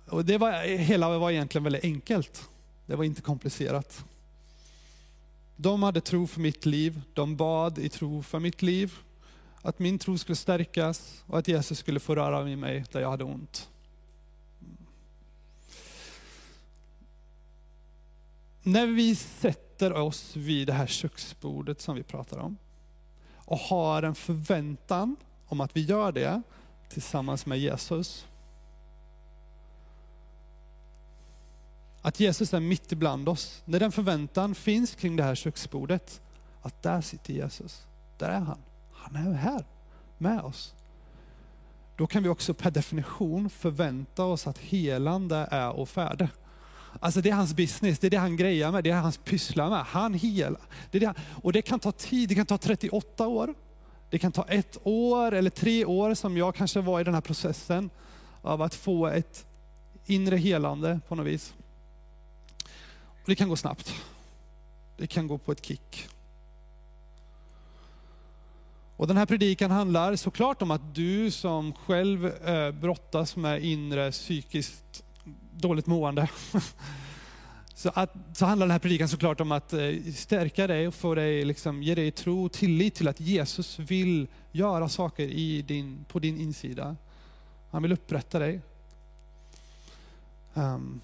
Och 0.07 0.25
det 0.25 0.37
var, 0.37 0.77
hela 0.77 1.17
var 1.17 1.31
egentligen 1.31 1.63
väldigt 1.63 1.83
enkelt. 1.83 2.49
Det 2.85 2.95
var 2.95 3.03
inte 3.03 3.21
komplicerat. 3.21 4.05
De 5.55 5.83
hade 5.83 6.01
tro 6.01 6.27
för 6.27 6.39
mitt 6.39 6.65
liv, 6.65 7.01
de 7.13 7.35
bad 7.35 7.77
i 7.77 7.89
tro 7.89 8.23
för 8.23 8.39
mitt 8.39 8.61
liv 8.61 8.93
att 9.61 9.79
min 9.79 9.99
tro 9.99 10.17
skulle 10.17 10.35
stärkas 10.35 11.23
och 11.27 11.39
att 11.39 11.47
Jesus 11.47 11.79
skulle 11.79 11.99
få 11.99 12.15
röra 12.15 12.41
vid 12.41 12.57
mig 12.57 12.85
där 12.91 12.99
jag 12.99 13.09
hade 13.09 13.23
ont. 13.23 13.69
När 18.63 18.87
vi 18.87 19.15
sätter 19.15 19.93
oss 19.93 20.35
vid 20.35 20.67
det 20.67 20.73
här 20.73 20.87
köksbordet 20.87 21.81
som 21.81 21.95
vi 21.95 22.03
pratar 22.03 22.37
om 22.37 22.57
och 23.35 23.57
har 23.57 24.03
en 24.03 24.15
förväntan 24.15 25.15
om 25.47 25.61
att 25.61 25.75
vi 25.75 25.81
gör 25.81 26.11
det 26.11 26.41
tillsammans 26.89 27.45
med 27.45 27.59
Jesus. 27.59 28.27
Att 32.01 32.19
Jesus 32.19 32.53
är 32.53 32.59
mitt 32.59 32.91
ibland 32.91 33.29
oss. 33.29 33.61
När 33.65 33.79
den 33.79 33.91
förväntan 33.91 34.55
finns 34.55 34.95
kring 34.95 35.15
det 35.15 35.23
här 35.23 35.35
köksbordet, 35.35 36.21
att 36.61 36.83
där 36.83 37.01
sitter 37.01 37.33
Jesus. 37.33 37.87
Där 38.17 38.29
är 38.29 38.39
han. 38.39 38.59
Han 39.01 39.15
är 39.15 39.33
här 39.33 39.65
med 40.17 40.41
oss. 40.41 40.73
Då 41.95 42.07
kan 42.07 42.23
vi 42.23 42.29
också 42.29 42.53
per 42.53 42.71
definition 42.71 43.49
förvänta 43.49 44.23
oss 44.23 44.47
att 44.47 44.57
helande 44.57 45.47
är 45.51 45.69
och 45.69 45.89
färde. 45.89 46.29
Alltså 46.99 47.21
det 47.21 47.29
är 47.29 47.33
hans 47.33 47.53
business, 47.53 47.99
det 47.99 48.07
är 48.07 48.11
det 48.11 48.17
han 48.17 48.37
grejar 48.37 48.71
med, 48.71 48.83
det 48.83 48.89
är 48.89 49.01
hans 49.01 49.17
pysslar 49.17 49.69
med. 49.69 49.83
Han 49.85 50.13
helar. 50.13 50.61
Det 50.91 50.99
det 50.99 51.13
och 51.43 51.53
det 51.53 51.61
kan 51.61 51.79
ta 51.79 51.91
tid, 51.91 52.29
det 52.29 52.35
kan 52.35 52.45
ta 52.45 52.57
38 52.57 53.27
år. 53.27 53.53
Det 54.09 54.19
kan 54.19 54.31
ta 54.31 54.43
ett 54.43 54.77
år 54.83 55.31
eller 55.31 55.49
tre 55.49 55.85
år 55.85 56.13
som 56.13 56.37
jag 56.37 56.55
kanske 56.55 56.81
var 56.81 56.99
i 57.01 57.03
den 57.03 57.13
här 57.13 57.21
processen 57.21 57.89
av 58.41 58.61
att 58.61 58.75
få 58.75 59.07
ett 59.07 59.45
inre 60.05 60.37
helande 60.37 60.99
på 61.07 61.15
något 61.15 61.27
vis. 61.27 61.53
Och 63.05 63.27
det 63.27 63.35
kan 63.35 63.49
gå 63.49 63.55
snabbt. 63.55 63.93
Det 64.97 65.07
kan 65.07 65.27
gå 65.27 65.37
på 65.37 65.51
ett 65.51 65.65
kick. 65.65 66.07
Och 69.01 69.07
den 69.07 69.17
här 69.17 69.25
predikan 69.25 69.71
handlar 69.71 70.15
såklart 70.15 70.61
om 70.61 70.71
att 70.71 70.95
du 70.95 71.31
som 71.31 71.73
själv 71.73 72.25
eh, 72.25 72.71
brottas 72.71 73.35
med 73.35 73.63
inre 73.63 74.11
psykiskt 74.11 75.03
dåligt 75.51 75.87
mående. 75.87 76.29
så, 77.75 77.91
att, 77.93 78.13
så 78.33 78.45
handlar 78.45 78.67
den 78.67 78.71
här 78.71 78.79
predikan 78.79 79.09
såklart 79.09 79.41
om 79.41 79.51
att 79.51 79.73
eh, 79.73 79.89
stärka 80.15 80.67
dig 80.67 80.87
och 80.87 80.93
få 80.93 81.15
dig, 81.15 81.45
liksom, 81.45 81.83
ge 81.83 81.95
dig 81.95 82.11
tro 82.11 82.45
och 82.45 82.51
tillit 82.51 82.95
till 82.95 83.07
att 83.07 83.19
Jesus 83.19 83.79
vill 83.79 84.27
göra 84.51 84.89
saker 84.89 85.23
i 85.23 85.61
din, 85.61 86.05
på 86.07 86.19
din 86.19 86.37
insida. 86.41 86.95
Han 87.71 87.81
vill 87.83 87.91
upprätta 87.91 88.39
dig. 88.39 88.61
Um, 90.53 91.01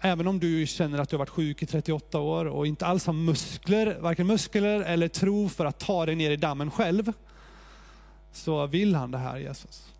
även 0.00 0.26
om 0.26 0.40
du 0.40 0.66
känner 0.66 0.98
att 0.98 1.08
du 1.08 1.16
har 1.16 1.18
varit 1.18 1.28
sjuk 1.28 1.62
i 1.62 1.66
38 1.66 2.18
år 2.18 2.44
och 2.44 2.66
inte 2.66 2.86
alls 2.86 3.06
har 3.06 3.12
muskler, 3.12 3.98
varken 4.00 4.26
muskler 4.26 4.80
eller 4.80 5.08
tro 5.08 5.48
för 5.48 5.64
att 5.64 5.78
ta 5.78 6.06
dig 6.06 6.14
ner 6.14 6.30
i 6.30 6.36
dammen 6.36 6.70
själv 6.70 7.12
så 8.32 8.66
vill 8.66 8.94
han 8.94 9.10
det 9.10 9.18
här 9.18 9.38
Jesus. 9.38 9.92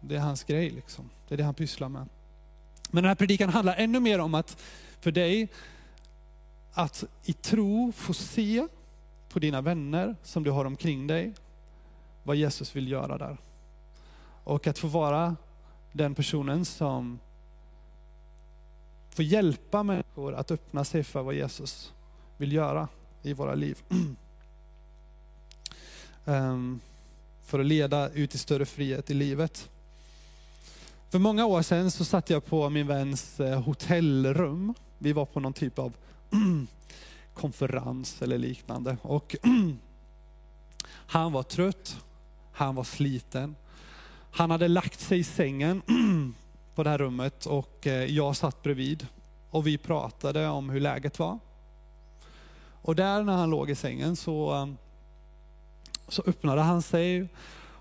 Det 0.00 0.16
är 0.16 0.20
hans 0.20 0.44
grej 0.44 0.70
liksom. 0.70 1.10
Det 1.28 1.34
är 1.34 1.36
det 1.36 1.44
han 1.44 1.54
pysslar 1.54 1.88
med. 1.88 2.08
Men 2.90 3.02
den 3.02 3.08
här 3.08 3.14
predikan 3.14 3.48
handlar 3.48 3.74
ännu 3.76 4.00
mer 4.00 4.18
om 4.18 4.34
att 4.34 4.62
för 5.00 5.12
dig 5.12 5.48
att 6.72 7.04
i 7.24 7.32
tro 7.32 7.92
få 7.92 8.14
se 8.14 8.68
på 9.28 9.38
dina 9.38 9.60
vänner 9.60 10.16
som 10.22 10.44
du 10.44 10.50
har 10.50 10.64
omkring 10.64 11.06
dig, 11.06 11.34
vad 12.22 12.36
Jesus 12.36 12.76
vill 12.76 12.88
göra 12.88 13.18
där. 13.18 13.36
Och 14.44 14.66
att 14.66 14.78
få 14.78 14.86
vara 14.86 15.36
den 15.92 16.14
personen 16.14 16.64
som 16.64 17.18
får 19.10 19.24
hjälpa 19.24 19.82
människor 19.82 20.34
att 20.34 20.50
öppna 20.50 20.84
sig 20.84 21.04
för 21.04 21.22
vad 21.22 21.34
Jesus 21.34 21.92
vill 22.36 22.52
göra 22.52 22.88
i 23.22 23.32
våra 23.32 23.54
liv. 23.54 23.82
um, 26.24 26.80
för 27.48 27.58
att 27.58 27.66
leda 27.66 28.10
ut 28.10 28.34
i 28.34 28.38
större 28.38 28.66
frihet 28.66 29.10
i 29.10 29.14
livet. 29.14 29.70
För 31.10 31.18
många 31.18 31.46
år 31.46 31.62
sedan 31.62 31.90
så 31.90 32.04
satt 32.04 32.30
jag 32.30 32.44
på 32.44 32.70
min 32.70 32.86
väns 32.86 33.40
eh, 33.40 33.62
hotellrum. 33.62 34.74
Vi 34.98 35.12
var 35.12 35.26
på 35.26 35.40
någon 35.40 35.52
typ 35.52 35.78
av 35.78 35.92
konferens 37.34 38.22
eller 38.22 38.38
liknande. 38.38 38.96
Och 39.02 39.36
han 40.90 41.32
var 41.32 41.42
trött, 41.42 42.04
han 42.52 42.74
var 42.74 42.84
sliten. 42.84 43.56
Han 44.30 44.50
hade 44.50 44.68
lagt 44.68 45.00
sig 45.00 45.18
i 45.18 45.24
sängen 45.24 45.82
på 46.74 46.82
det 46.82 46.90
här 46.90 46.98
rummet 46.98 47.46
och 47.46 47.86
eh, 47.86 48.04
jag 48.04 48.36
satt 48.36 48.62
bredvid. 48.62 49.06
Och 49.50 49.66
vi 49.66 49.78
pratade 49.78 50.48
om 50.48 50.70
hur 50.70 50.80
läget 50.80 51.18
var. 51.18 51.38
Och 52.82 52.96
där 52.96 53.22
när 53.22 53.36
han 53.36 53.50
låg 53.50 53.70
i 53.70 53.74
sängen 53.74 54.16
så, 54.16 54.54
eh, 54.54 54.66
så 56.08 56.22
öppnade 56.26 56.60
han 56.60 56.82
sig 56.82 57.28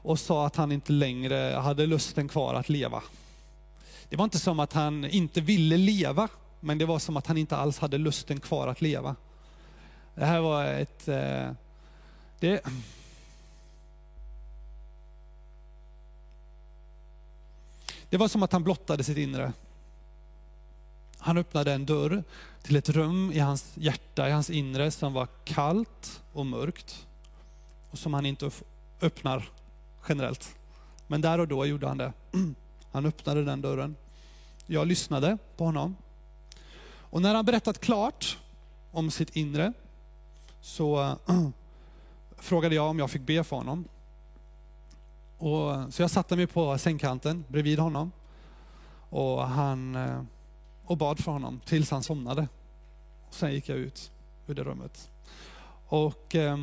och 0.07 0.19
sa 0.19 0.45
att 0.45 0.55
han 0.55 0.71
inte 0.71 0.91
längre 0.91 1.55
hade 1.55 1.85
lusten 1.85 2.27
kvar 2.27 2.53
att 2.53 2.69
leva. 2.69 3.03
Det 4.09 4.15
var 4.15 4.23
inte 4.23 4.39
som 4.39 4.59
att 4.59 4.73
han 4.73 5.05
inte 5.05 5.41
ville 5.41 5.77
leva, 5.77 6.27
men 6.59 6.77
det 6.77 6.85
var 6.85 6.99
som 6.99 7.17
att 7.17 7.27
han 7.27 7.37
inte 7.37 7.57
alls 7.57 7.79
hade 7.79 7.97
lusten 7.97 8.39
kvar 8.39 8.67
att 8.67 8.81
leva. 8.81 9.15
Det 10.15 10.25
här 10.25 10.39
var 10.39 10.65
ett... 10.65 11.07
Eh, 11.07 11.51
det, 12.39 12.61
det 18.09 18.17
var 18.17 18.27
som 18.27 18.43
att 18.43 18.51
han 18.51 18.63
blottade 18.63 19.03
sitt 19.03 19.17
inre. 19.17 19.53
Han 21.17 21.37
öppnade 21.37 21.73
en 21.73 21.85
dörr 21.85 22.23
till 22.63 22.75
ett 22.75 22.89
rum 22.89 23.31
i 23.31 23.39
hans 23.39 23.71
hjärta, 23.75 24.29
i 24.29 24.31
hans 24.31 24.49
inre 24.49 24.91
som 24.91 25.13
var 25.13 25.27
kallt 25.45 26.21
och 26.33 26.45
mörkt. 26.45 27.06
Och 27.91 27.97
som 27.97 28.13
han 28.13 28.25
inte 28.25 28.51
öppnar 29.01 29.49
generellt. 30.09 30.55
Men 31.07 31.21
där 31.21 31.39
och 31.39 31.47
då 31.47 31.65
gjorde 31.65 31.87
han 31.87 31.97
det. 31.97 32.13
Han 32.91 33.05
öppnade 33.05 33.43
den 33.43 33.61
dörren. 33.61 33.95
Jag 34.65 34.87
lyssnade 34.87 35.37
på 35.57 35.65
honom. 35.65 35.95
Och 37.09 37.21
när 37.21 37.35
han 37.35 37.45
berättat 37.45 37.79
klart 37.79 38.37
om 38.91 39.11
sitt 39.11 39.35
inre 39.35 39.73
så 40.61 41.15
frågade 42.37 42.75
jag 42.75 42.89
om 42.89 42.99
jag 42.99 43.11
fick 43.11 43.21
be 43.21 43.43
för 43.43 43.55
honom. 43.55 43.87
Och, 45.37 45.93
så 45.93 46.01
jag 46.01 46.11
satte 46.11 46.35
mig 46.35 46.47
på 46.47 46.77
sängkanten 46.77 47.45
bredvid 47.47 47.79
honom 47.79 48.11
och, 49.09 49.47
han, 49.47 49.95
eh, 49.95 50.21
och 50.85 50.97
bad 50.97 51.19
för 51.19 51.31
honom 51.31 51.59
tills 51.65 51.91
han 51.91 52.03
somnade. 52.03 52.47
Och 53.27 53.33
sen 53.33 53.53
gick 53.53 53.69
jag 53.69 53.77
ut 53.77 54.11
ur 54.47 54.55
det 54.55 54.63
rummet. 54.63 55.11
Och 55.87 56.35
Eh, 56.35 56.57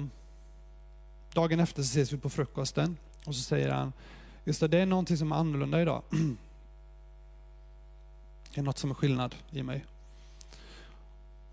Dagen 1.34 1.60
efter 1.60 1.82
så 1.82 1.86
ses 1.86 2.12
vi 2.12 2.16
på 2.16 2.30
frukosten 2.30 2.96
och 3.26 3.34
så 3.34 3.42
säger 3.42 3.70
han, 3.70 3.92
just 4.44 4.60
det, 4.60 4.68
det 4.68 4.78
är 4.78 4.86
någonting 4.86 5.16
som 5.16 5.32
är 5.32 5.36
annorlunda 5.36 5.82
idag. 5.82 6.02
Det 8.54 8.60
är 8.60 8.64
något 8.64 8.78
som 8.78 8.90
är 8.90 8.94
skillnad 8.94 9.34
i 9.50 9.62
mig. 9.62 9.84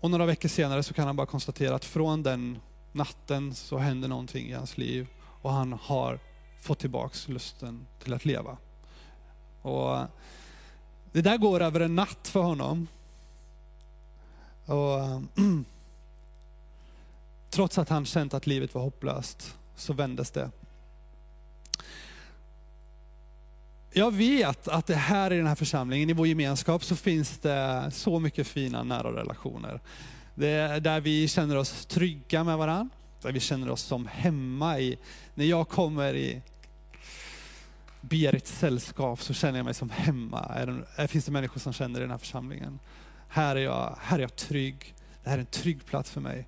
Och 0.00 0.10
några 0.10 0.26
veckor 0.26 0.48
senare 0.48 0.82
så 0.82 0.94
kan 0.94 1.06
han 1.06 1.16
bara 1.16 1.26
konstatera 1.26 1.74
att 1.74 1.84
från 1.84 2.22
den 2.22 2.58
natten 2.92 3.54
så 3.54 3.78
händer 3.78 4.08
någonting 4.08 4.48
i 4.48 4.52
hans 4.52 4.78
liv 4.78 5.06
och 5.42 5.52
han 5.52 5.72
har 5.72 6.18
fått 6.60 6.78
tillbaks 6.78 7.28
lusten 7.28 7.86
till 8.02 8.14
att 8.14 8.24
leva. 8.24 8.56
Och 9.62 9.98
det 11.12 11.22
där 11.22 11.38
går 11.38 11.60
över 11.60 11.80
en 11.80 11.94
natt 11.94 12.28
för 12.28 12.42
honom. 12.42 12.88
Och, 14.66 15.22
trots 17.50 17.78
att 17.78 17.88
han 17.88 18.04
känt 18.04 18.34
att 18.34 18.46
livet 18.46 18.74
var 18.74 18.82
hopplöst 18.82 19.56
så 19.76 19.92
vändes 19.92 20.30
det. 20.30 20.50
Jag 23.94 24.14
vet 24.14 24.68
att 24.68 24.86
det 24.86 24.94
här 24.94 25.32
i 25.32 25.36
den 25.36 25.46
här 25.46 25.54
församlingen, 25.54 26.10
i 26.10 26.12
vår 26.12 26.26
gemenskap, 26.26 26.84
så 26.84 26.96
finns 26.96 27.38
det 27.38 27.90
så 27.92 28.18
mycket 28.18 28.46
fina 28.46 28.82
nära 28.82 29.12
relationer. 29.12 29.80
Det 30.34 30.80
där 30.80 31.00
vi 31.00 31.28
känner 31.28 31.56
oss 31.56 31.86
trygga 31.86 32.44
med 32.44 32.58
varandra, 32.58 32.88
där 33.22 33.32
vi 33.32 33.40
känner 33.40 33.70
oss 33.70 33.82
som 33.82 34.06
hemma 34.06 34.78
i, 34.78 34.98
när 35.34 35.44
jag 35.44 35.68
kommer 35.68 36.14
i 36.14 36.42
Berits 38.00 38.58
sällskap 38.58 39.20
så 39.20 39.34
känner 39.34 39.58
jag 39.58 39.64
mig 39.64 39.74
som 39.74 39.90
hemma. 39.90 40.40
Är 40.54 40.84
det, 40.96 41.08
finns 41.08 41.24
det 41.24 41.32
människor 41.32 41.60
som 41.60 41.72
känner 41.72 41.98
i 41.98 42.02
den 42.02 42.10
här 42.10 42.18
församlingen? 42.18 42.78
Här 43.28 43.56
är 43.56 43.60
jag, 43.60 43.96
här 44.00 44.18
är 44.18 44.22
jag 44.22 44.36
trygg. 44.36 44.94
Det 45.24 45.30
här 45.30 45.36
är 45.36 45.40
en 45.40 45.46
trygg 45.46 45.86
plats 45.86 46.10
för 46.10 46.20
mig. 46.20 46.46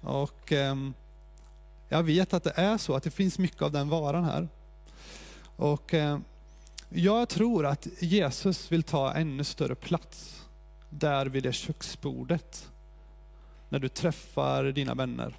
Och 0.00 0.52
um, 0.52 0.94
jag 1.92 2.02
vet 2.02 2.34
att 2.34 2.44
det 2.44 2.52
är 2.56 2.78
så, 2.78 2.94
att 2.94 3.02
det 3.02 3.10
finns 3.10 3.38
mycket 3.38 3.62
av 3.62 3.72
den 3.72 3.88
varan 3.88 4.24
här. 4.24 4.48
Och 5.56 5.94
eh, 5.94 6.18
jag 6.88 7.28
tror 7.28 7.66
att 7.66 7.86
Jesus 7.98 8.72
vill 8.72 8.82
ta 8.82 9.12
ännu 9.12 9.44
större 9.44 9.74
plats 9.74 10.46
där 10.90 11.26
vid 11.26 11.42
det 11.42 11.52
köksbordet. 11.52 12.70
När 13.68 13.78
du 13.78 13.88
träffar 13.88 14.64
dina 14.64 14.94
vänner. 14.94 15.36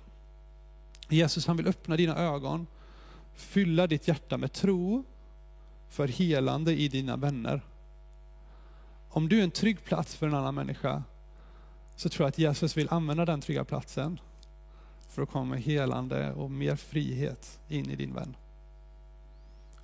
Jesus 1.10 1.48
han 1.48 1.58
vill 1.58 1.68
öppna 1.68 1.96
dina 1.96 2.18
ögon, 2.18 2.68
fylla 3.36 3.88
ditt 3.88 4.08
hjärta 4.08 4.38
med 4.38 4.54
tro 4.54 5.04
för 5.90 6.08
helande 6.08 6.74
i 6.74 6.88
dina 6.88 7.18
vänner. 7.18 7.62
Om 9.10 9.30
du 9.30 9.40
är 9.40 9.44
en 9.44 9.52
trygg 9.52 9.84
plats 9.84 10.16
för 10.16 10.28
en 10.28 10.34
annan 10.34 10.56
människa, 10.56 11.04
så 11.96 12.10
tror 12.10 12.26
jag 12.26 12.30
att 12.30 12.38
Jesus 12.38 12.78
vill 12.78 12.88
använda 12.90 13.26
den 13.26 13.42
trygga 13.42 13.64
platsen 13.64 14.20
för 15.12 15.22
att 15.22 15.30
komma 15.30 15.46
med 15.46 15.62
helande 15.62 16.34
och 16.34 16.52
mer 16.52 16.76
frihet 16.76 17.60
in 17.68 17.90
i 17.90 17.96
din 17.96 18.14
vän. 18.14 18.36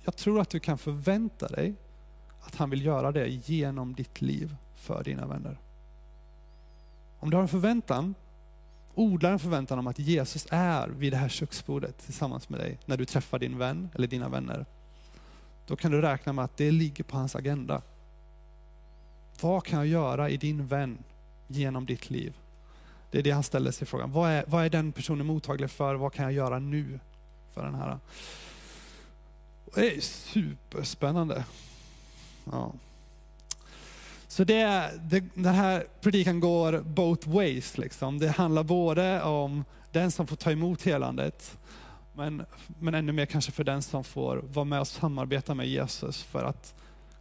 Jag 0.04 0.16
tror 0.16 0.40
att 0.40 0.50
du 0.50 0.60
kan 0.60 0.78
förvänta 0.78 1.48
dig 1.48 1.74
att 2.40 2.54
han 2.54 2.70
vill 2.70 2.84
göra 2.84 3.12
det 3.12 3.28
genom 3.28 3.94
ditt 3.94 4.20
liv 4.20 4.56
för 4.74 5.04
dina 5.04 5.26
vänner. 5.26 5.58
Om 7.18 7.30
du 7.30 7.36
har 7.36 7.42
en 7.42 7.48
förväntan, 7.48 8.14
odlar 8.94 9.32
en 9.32 9.38
förväntan 9.38 9.78
om 9.78 9.86
att 9.86 9.98
Jesus 9.98 10.46
är 10.50 10.88
vid 10.88 11.12
det 11.12 11.16
här 11.16 11.28
köksbordet 11.28 11.98
tillsammans 11.98 12.48
med 12.48 12.60
dig 12.60 12.78
när 12.86 12.96
du 12.96 13.04
träffar 13.04 13.38
din 13.38 13.58
vän 13.58 13.88
eller 13.94 14.06
dina 14.06 14.28
vänner. 14.28 14.66
Då 15.66 15.76
kan 15.76 15.90
du 15.90 16.00
räkna 16.00 16.32
med 16.32 16.44
att 16.44 16.56
det 16.56 16.70
ligger 16.70 17.04
på 17.04 17.16
hans 17.16 17.36
agenda. 17.36 17.82
Vad 19.40 19.64
kan 19.64 19.78
jag 19.78 19.86
göra 19.86 20.30
i 20.30 20.36
din 20.36 20.66
vän 20.66 20.98
genom 21.46 21.86
ditt 21.86 22.10
liv? 22.10 22.34
Det 23.10 23.18
är 23.18 23.22
det 23.22 23.30
han 23.30 23.42
ställer 23.42 23.70
sig 23.70 23.86
frågan. 23.86 24.12
Vad 24.12 24.30
är, 24.30 24.44
vad 24.46 24.64
är 24.64 24.70
den 24.70 24.92
personen 24.92 25.26
mottaglig 25.26 25.70
för? 25.70 25.94
Vad 25.94 26.12
kan 26.12 26.24
jag 26.24 26.32
göra 26.32 26.58
nu 26.58 27.00
för 27.54 27.64
den 27.64 27.74
här? 27.74 27.98
Det 29.74 29.96
är 29.96 30.00
superspännande. 30.00 31.44
Ja. 32.44 32.72
Så 34.28 34.44
det, 34.44 34.90
det, 35.02 35.24
den 35.34 35.54
här 35.54 35.86
predikan 36.00 36.40
går 36.40 36.80
both 36.80 37.28
ways. 37.28 37.78
Liksom. 37.78 38.18
Det 38.18 38.28
handlar 38.28 38.62
både 38.62 39.22
om 39.22 39.64
den 39.92 40.10
som 40.10 40.26
får 40.26 40.36
ta 40.36 40.50
emot 40.50 40.82
helandet, 40.82 41.58
men, 42.14 42.44
men 42.80 42.94
ännu 42.94 43.12
mer 43.12 43.26
kanske 43.26 43.52
för 43.52 43.64
den 43.64 43.82
som 43.82 44.04
får 44.04 44.36
vara 44.36 44.64
med 44.64 44.80
och 44.80 44.88
samarbeta 44.88 45.54
med 45.54 45.68
Jesus 45.68 46.22
för 46.22 46.44
att 46.44 46.74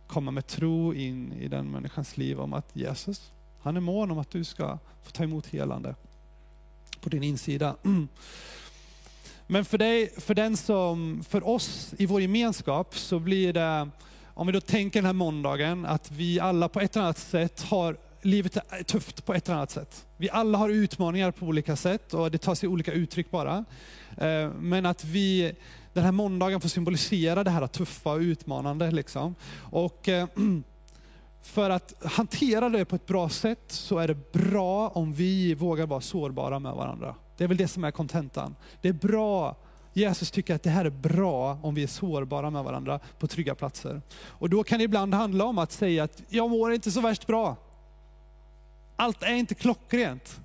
komma 0.07 0.31
med 0.31 0.47
tro 0.47 0.93
in 0.93 1.33
i 1.33 1.47
den 1.47 1.71
människans 1.71 2.17
liv 2.17 2.39
om 2.39 2.53
att 2.53 2.75
Jesus, 2.75 3.31
han 3.61 3.77
är 3.77 3.81
mån 3.81 4.11
om 4.11 4.19
att 4.19 4.31
du 4.31 4.43
ska 4.43 4.77
få 5.03 5.11
ta 5.11 5.23
emot 5.23 5.47
helande 5.47 5.95
på 7.01 7.09
din 7.09 7.23
insida. 7.23 7.75
Men 9.47 9.65
för, 9.65 9.77
dig, 9.77 10.13
för 10.17 10.33
den 10.33 10.57
som, 10.57 11.23
för 11.29 11.47
oss 11.47 11.93
i 11.97 12.05
vår 12.05 12.21
gemenskap 12.21 12.97
så 12.97 13.19
blir 13.19 13.53
det, 13.53 13.89
om 14.33 14.47
vi 14.47 14.53
då 14.53 14.61
tänker 14.61 14.99
den 14.99 15.05
här 15.05 15.13
måndagen, 15.13 15.85
att 15.85 16.11
vi 16.11 16.39
alla 16.39 16.69
på 16.69 16.79
ett 16.79 16.95
eller 16.95 17.03
annat 17.05 17.17
sätt 17.17 17.61
har, 17.61 17.97
livet 18.21 18.57
är 18.69 18.83
tufft 18.83 19.25
på 19.25 19.33
ett 19.33 19.47
eller 19.47 19.57
annat 19.57 19.71
sätt. 19.71 20.05
Vi 20.17 20.29
alla 20.29 20.57
har 20.57 20.69
utmaningar 20.69 21.31
på 21.31 21.45
olika 21.45 21.75
sätt 21.75 22.13
och 22.13 22.31
det 22.31 22.37
tar 22.37 22.55
sig 22.55 22.69
olika 22.69 22.91
uttryck 22.91 23.31
bara. 23.31 23.65
Eh, 24.17 24.51
men 24.59 24.85
att 24.85 25.03
vi 25.03 25.53
den 25.93 26.03
här 26.03 26.11
måndagen 26.11 26.61
får 26.61 26.69
symbolisera 26.69 27.43
det 27.43 27.51
här 27.51 27.67
tuffa 27.67 28.11
och 28.11 28.19
utmanande. 28.19 28.91
Liksom. 28.91 29.35
Och 29.59 30.09
eh, 30.09 30.27
för 31.47 31.69
att 31.69 31.93
hantera 32.05 32.69
det 32.69 32.85
på 32.85 32.95
ett 32.95 33.05
bra 33.05 33.29
sätt 33.29 33.63
så 33.67 33.97
är 33.97 34.07
det 34.07 34.31
bra 34.31 34.89
om 34.89 35.13
vi 35.13 35.53
vågar 35.53 35.87
vara 35.87 36.01
sårbara 36.01 36.59
med 36.59 36.73
varandra. 36.73 37.15
Det 37.37 37.43
är 37.43 37.47
väl 37.47 37.57
det 37.57 37.67
som 37.67 37.83
är 37.83 37.91
kontentan. 37.91 38.55
Det 38.81 38.89
är 38.89 38.93
bra 38.93 39.55
Jesus 39.93 40.31
tycker 40.31 40.55
att 40.55 40.63
det 40.63 40.69
här 40.69 40.85
är 40.85 40.89
bra 40.89 41.59
om 41.61 41.75
vi 41.75 41.83
är 41.83 41.87
sårbara 41.87 42.49
med 42.49 42.63
varandra 42.63 42.99
på 43.19 43.27
trygga 43.27 43.55
platser. 43.55 44.01
Och 44.25 44.49
då 44.49 44.63
kan 44.63 44.77
det 44.77 44.83
ibland 44.83 45.13
handla 45.13 45.45
om 45.45 45.57
att 45.57 45.71
säga 45.71 46.03
att 46.03 46.23
jag 46.29 46.49
mår 46.49 46.73
inte 46.73 46.91
så 46.91 47.01
värst 47.01 47.27
bra. 47.27 47.55
Allt 48.95 49.23
är 49.23 49.33
inte 49.33 49.55
klockrent. 49.55 50.39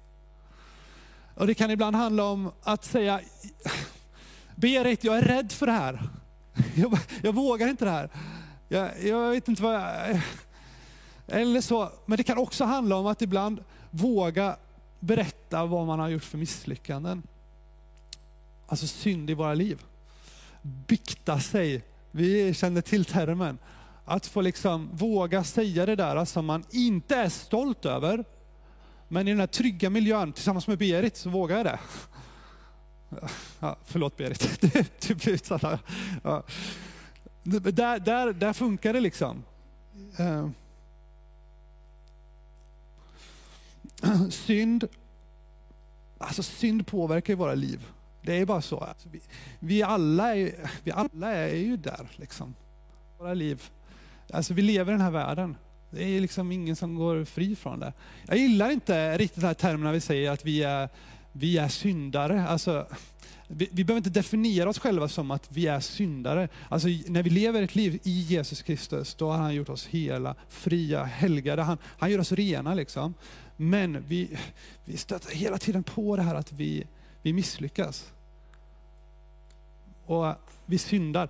Och 1.35 1.47
det 1.47 1.55
kan 1.55 1.71
ibland 1.71 1.97
handla 1.97 2.25
om 2.25 2.53
att 2.63 2.85
säga, 2.85 3.21
Berit, 4.57 5.05
jag 5.05 5.19
är 5.19 5.23
rädd 5.23 5.53
för 5.53 5.67
det 5.67 5.73
här. 5.73 6.03
Jag, 6.75 6.99
jag 7.23 7.35
vågar 7.35 7.69
inte 7.69 7.85
det 7.85 7.91
här. 7.91 8.11
Jag, 8.69 8.91
jag, 9.03 9.31
vet 9.31 9.49
inte 9.49 9.63
vad 9.63 9.75
jag... 9.75 10.21
Eller 11.33 11.61
så, 11.61 11.93
men 12.07 12.17
det 12.17 12.23
kan 12.23 12.39
också 12.39 12.65
handla 12.65 12.97
om 12.97 13.07
att 13.07 13.23
ibland 13.23 13.65
våga 13.91 14.57
berätta 15.01 15.67
vad 15.67 15.87
man 15.87 15.99
har 15.99 16.09
gjort 16.09 16.25
för 16.25 16.39
misslyckanden. 16.39 17.23
Alltså 18.67 18.87
synd 18.87 19.31
i 19.31 19.35
våra 19.35 19.55
liv. 19.55 19.83
Bikta 20.63 21.41
sig. 21.41 21.83
Vi 22.11 22.55
känner 22.55 22.81
till 22.81 23.05
termen. 23.05 23.59
Att 24.05 24.27
få 24.27 24.41
liksom 24.41 24.91
våga 24.93 25.45
säga 25.45 25.87
det 25.87 25.97
där 25.97 26.25
som 26.25 26.47
man 26.47 26.65
inte 26.71 27.17
är 27.17 27.29
stolt 27.29 27.85
över. 27.85 28.25
Men 29.09 29.29
i 29.29 29.31
den 29.31 29.41
här 29.41 29.47
trygga 29.47 29.91
miljön 29.91 30.33
tillsammans 30.33 30.67
med 30.67 30.79
Berit 30.79 31.17
så 31.17 31.31
vågar 31.31 31.57
jag 31.57 31.67
det. 31.67 31.79
Ja, 33.61 33.77
förlåt 33.85 34.17
Berit, 34.17 34.61
du 35.09 35.15
blir 35.15 35.33
utsatt. 35.33 35.81
Ja. 36.23 36.43
Där, 37.43 37.99
där, 37.99 38.33
där 38.33 38.53
funkar 38.53 38.93
det 38.93 39.01
liksom. 39.01 39.45
Eh, 40.17 40.49
Synd, 44.31 44.89
alltså 46.19 46.43
synd 46.43 46.87
påverkar 46.87 47.33
ju 47.33 47.37
våra 47.37 47.55
liv. 47.55 47.87
Det 48.23 48.41
är 48.41 48.47
bara 48.47 48.63
så. 48.63 48.79
Alltså 48.79 49.09
vi, 49.13 49.21
vi, 49.61 49.83
alla 49.83 50.37
är, 50.37 50.71
vi 50.85 50.91
alla 50.91 51.31
är 51.31 51.57
ju 51.57 51.77
där. 51.77 52.09
Liksom. 52.17 52.55
Våra 53.19 53.35
liv. 53.35 53.63
Alltså 54.33 54.55
vi 54.55 54.63
lever 54.63 54.93
i 54.93 54.95
den 54.95 55.05
här 55.05 55.11
världen. 55.11 55.57
Det 55.91 56.05
är 56.05 56.21
liksom 56.21 56.53
ingen 56.53 56.77
som 56.77 56.95
går 56.95 57.25
fri 57.25 57.57
från 57.57 57.81
det. 57.81 57.93
Jag 58.27 58.39
gillar 58.39 58.71
inte 58.71 59.19
riktigt 59.19 59.41
den 59.41 59.47
här 59.47 59.55
termerna 59.55 59.93
vi 59.93 60.01
säger 60.01 60.31
att 60.31 60.45
vi 60.45 60.63
är, 60.63 60.89
vi 61.33 61.59
är 61.59 61.69
syndare. 61.69 62.47
Alltså, 62.49 62.87
vi, 63.49 63.69
vi 63.73 63.85
behöver 63.85 63.99
inte 63.99 64.11
definiera 64.11 64.69
oss 64.69 64.79
själva 64.79 65.09
som 65.09 65.31
att 65.31 65.53
vi 65.53 65.67
är 65.67 65.81
syndare. 65.81 66.49
Alltså, 66.69 66.89
när 66.89 67.23
vi 67.23 67.31
lever 67.31 67.63
ett 67.63 67.75
liv 67.75 68.01
i 68.03 68.21
Jesus 68.21 68.63
Kristus, 68.63 69.15
då 69.15 69.31
har 69.31 69.39
han 69.39 69.55
gjort 69.55 69.69
oss 69.69 69.87
hela, 69.87 70.35
fria, 70.49 71.05
helgade. 71.05 71.63
Han, 71.63 71.79
han 71.99 72.11
gör 72.11 72.19
oss 72.19 72.33
rena. 72.33 72.75
Liksom. 72.75 73.15
Men 73.63 74.05
vi, 74.09 74.39
vi 74.85 74.97
stöter 74.97 75.35
hela 75.35 75.59
tiden 75.59 75.83
på 75.83 76.17
det 76.17 76.23
här 76.23 76.35
att 76.35 76.53
vi, 76.53 76.87
vi 77.23 77.33
misslyckas. 77.33 78.13
Och 80.07 80.35
vi 80.67 80.79
syndar. 80.79 81.29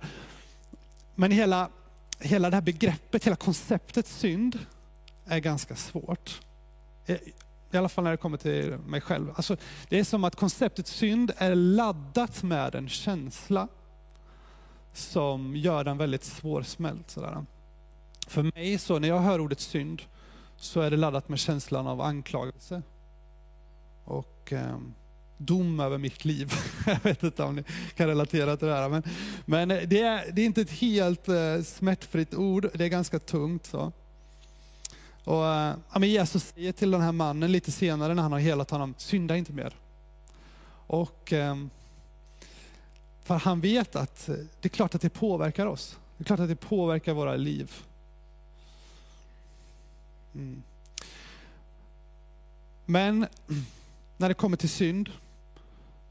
Men 1.15 1.31
hela, 1.31 1.69
hela 2.19 2.49
det 2.49 2.55
här 2.55 2.61
begreppet, 2.61 3.25
hela 3.25 3.35
konceptet 3.35 4.07
synd 4.07 4.59
är 5.25 5.39
ganska 5.39 5.75
svårt. 5.75 6.41
I 7.71 7.77
alla 7.77 7.89
fall 7.89 8.03
när 8.03 8.11
det 8.11 8.17
kommer 8.17 8.37
till 8.37 8.77
mig 8.77 9.01
själv. 9.01 9.31
Alltså, 9.35 9.57
det 9.89 9.99
är 9.99 10.03
som 10.03 10.23
att 10.23 10.35
konceptet 10.35 10.87
synd 10.87 11.31
är 11.37 11.55
laddat 11.55 12.43
med 12.43 12.75
en 12.75 12.89
känsla 12.89 13.67
som 14.93 15.55
gör 15.55 15.83
den 15.83 15.97
väldigt 15.97 16.23
svårsmält. 16.23 17.09
Sådär. 17.09 17.45
För 18.27 18.43
mig, 18.43 18.77
så 18.77 18.99
när 18.99 19.07
jag 19.07 19.19
hör 19.19 19.39
ordet 19.41 19.59
synd, 19.59 20.01
så 20.63 20.81
är 20.81 20.91
det 20.91 20.97
laddat 20.97 21.29
med 21.29 21.39
känslan 21.39 21.87
av 21.87 22.01
anklagelse. 22.01 22.81
Och 24.05 24.53
eh, 24.53 24.77
dom 25.37 25.79
över 25.79 25.97
mitt 25.97 26.25
liv. 26.25 26.53
jag 26.85 27.03
vet 27.03 27.23
inte 27.23 27.43
om 27.43 27.55
ni 27.55 27.63
kan 27.95 28.07
relatera 28.07 28.57
till 28.57 28.67
det 28.67 28.73
här. 28.73 28.89
Men, 28.89 29.03
men 29.45 29.67
det, 29.67 30.01
är, 30.01 30.31
det 30.31 30.41
är 30.41 30.45
inte 30.45 30.61
ett 30.61 30.71
helt 30.71 31.29
eh, 31.29 31.61
smärtfritt 31.65 32.33
ord, 32.33 32.69
det 32.73 32.85
är 32.85 32.89
ganska 32.89 33.19
tungt. 33.19 33.65
så. 33.65 33.91
Och, 35.23 35.47
eh, 35.47 35.75
men 35.93 36.09
Jesus 36.09 36.43
säger 36.43 36.71
till 36.71 36.91
den 36.91 37.01
här 37.01 37.11
mannen 37.11 37.51
lite 37.51 37.71
senare 37.71 38.13
när 38.13 38.23
han 38.23 38.31
har 38.31 38.39
helat 38.39 38.71
honom, 38.71 38.93
synda 38.97 39.37
inte 39.37 39.53
mer. 39.53 39.75
Och, 40.87 41.33
eh, 41.33 41.55
för 43.23 43.35
han 43.35 43.61
vet 43.61 43.95
att 43.95 44.25
det 44.61 44.67
är 44.67 44.69
klart 44.69 44.95
att 44.95 45.01
det 45.01 45.09
påverkar 45.09 45.65
oss. 45.65 45.97
Det 46.17 46.23
är 46.23 46.25
klart 46.25 46.39
att 46.39 46.49
det 46.49 46.55
påverkar 46.55 47.13
våra 47.13 47.35
liv. 47.35 47.71
Mm. 50.35 50.63
Men 52.85 53.27
när 54.17 54.27
det 54.27 54.33
kommer 54.33 54.57
till 54.57 54.69
synd 54.69 55.09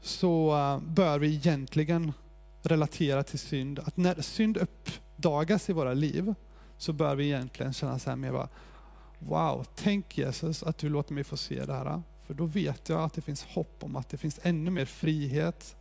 så 0.01 0.57
eh, 0.57 0.79
bör 0.79 1.19
vi 1.19 1.35
egentligen 1.35 2.13
relatera 2.61 3.23
till 3.23 3.39
synd. 3.39 3.79
Att 3.79 3.97
när 3.97 4.21
synd 4.21 4.57
uppdagas 4.57 5.69
i 5.69 5.73
våra 5.73 5.93
liv 5.93 6.33
så 6.77 6.93
bör 6.93 7.15
vi 7.15 7.25
egentligen 7.25 7.73
känna 7.73 7.99
så 7.99 8.09
här 8.09 8.17
med 8.17 8.33
bara, 8.33 8.49
wow, 9.19 9.65
tänk 9.75 10.17
Jesus 10.17 10.63
att 10.63 10.77
du 10.77 10.89
låter 10.89 11.13
mig 11.13 11.23
få 11.23 11.37
se 11.37 11.65
det 11.65 11.73
här. 11.73 12.01
För 12.25 12.33
då 12.33 12.45
vet 12.45 12.89
jag 12.89 13.03
att 13.03 13.13
det 13.13 13.21
finns 13.21 13.43
hopp 13.43 13.83
om 13.83 13.95
att 13.95 14.09
det 14.09 14.17
finns 14.17 14.39
ännu 14.43 14.71
mer 14.71 14.85
frihet 14.85 15.75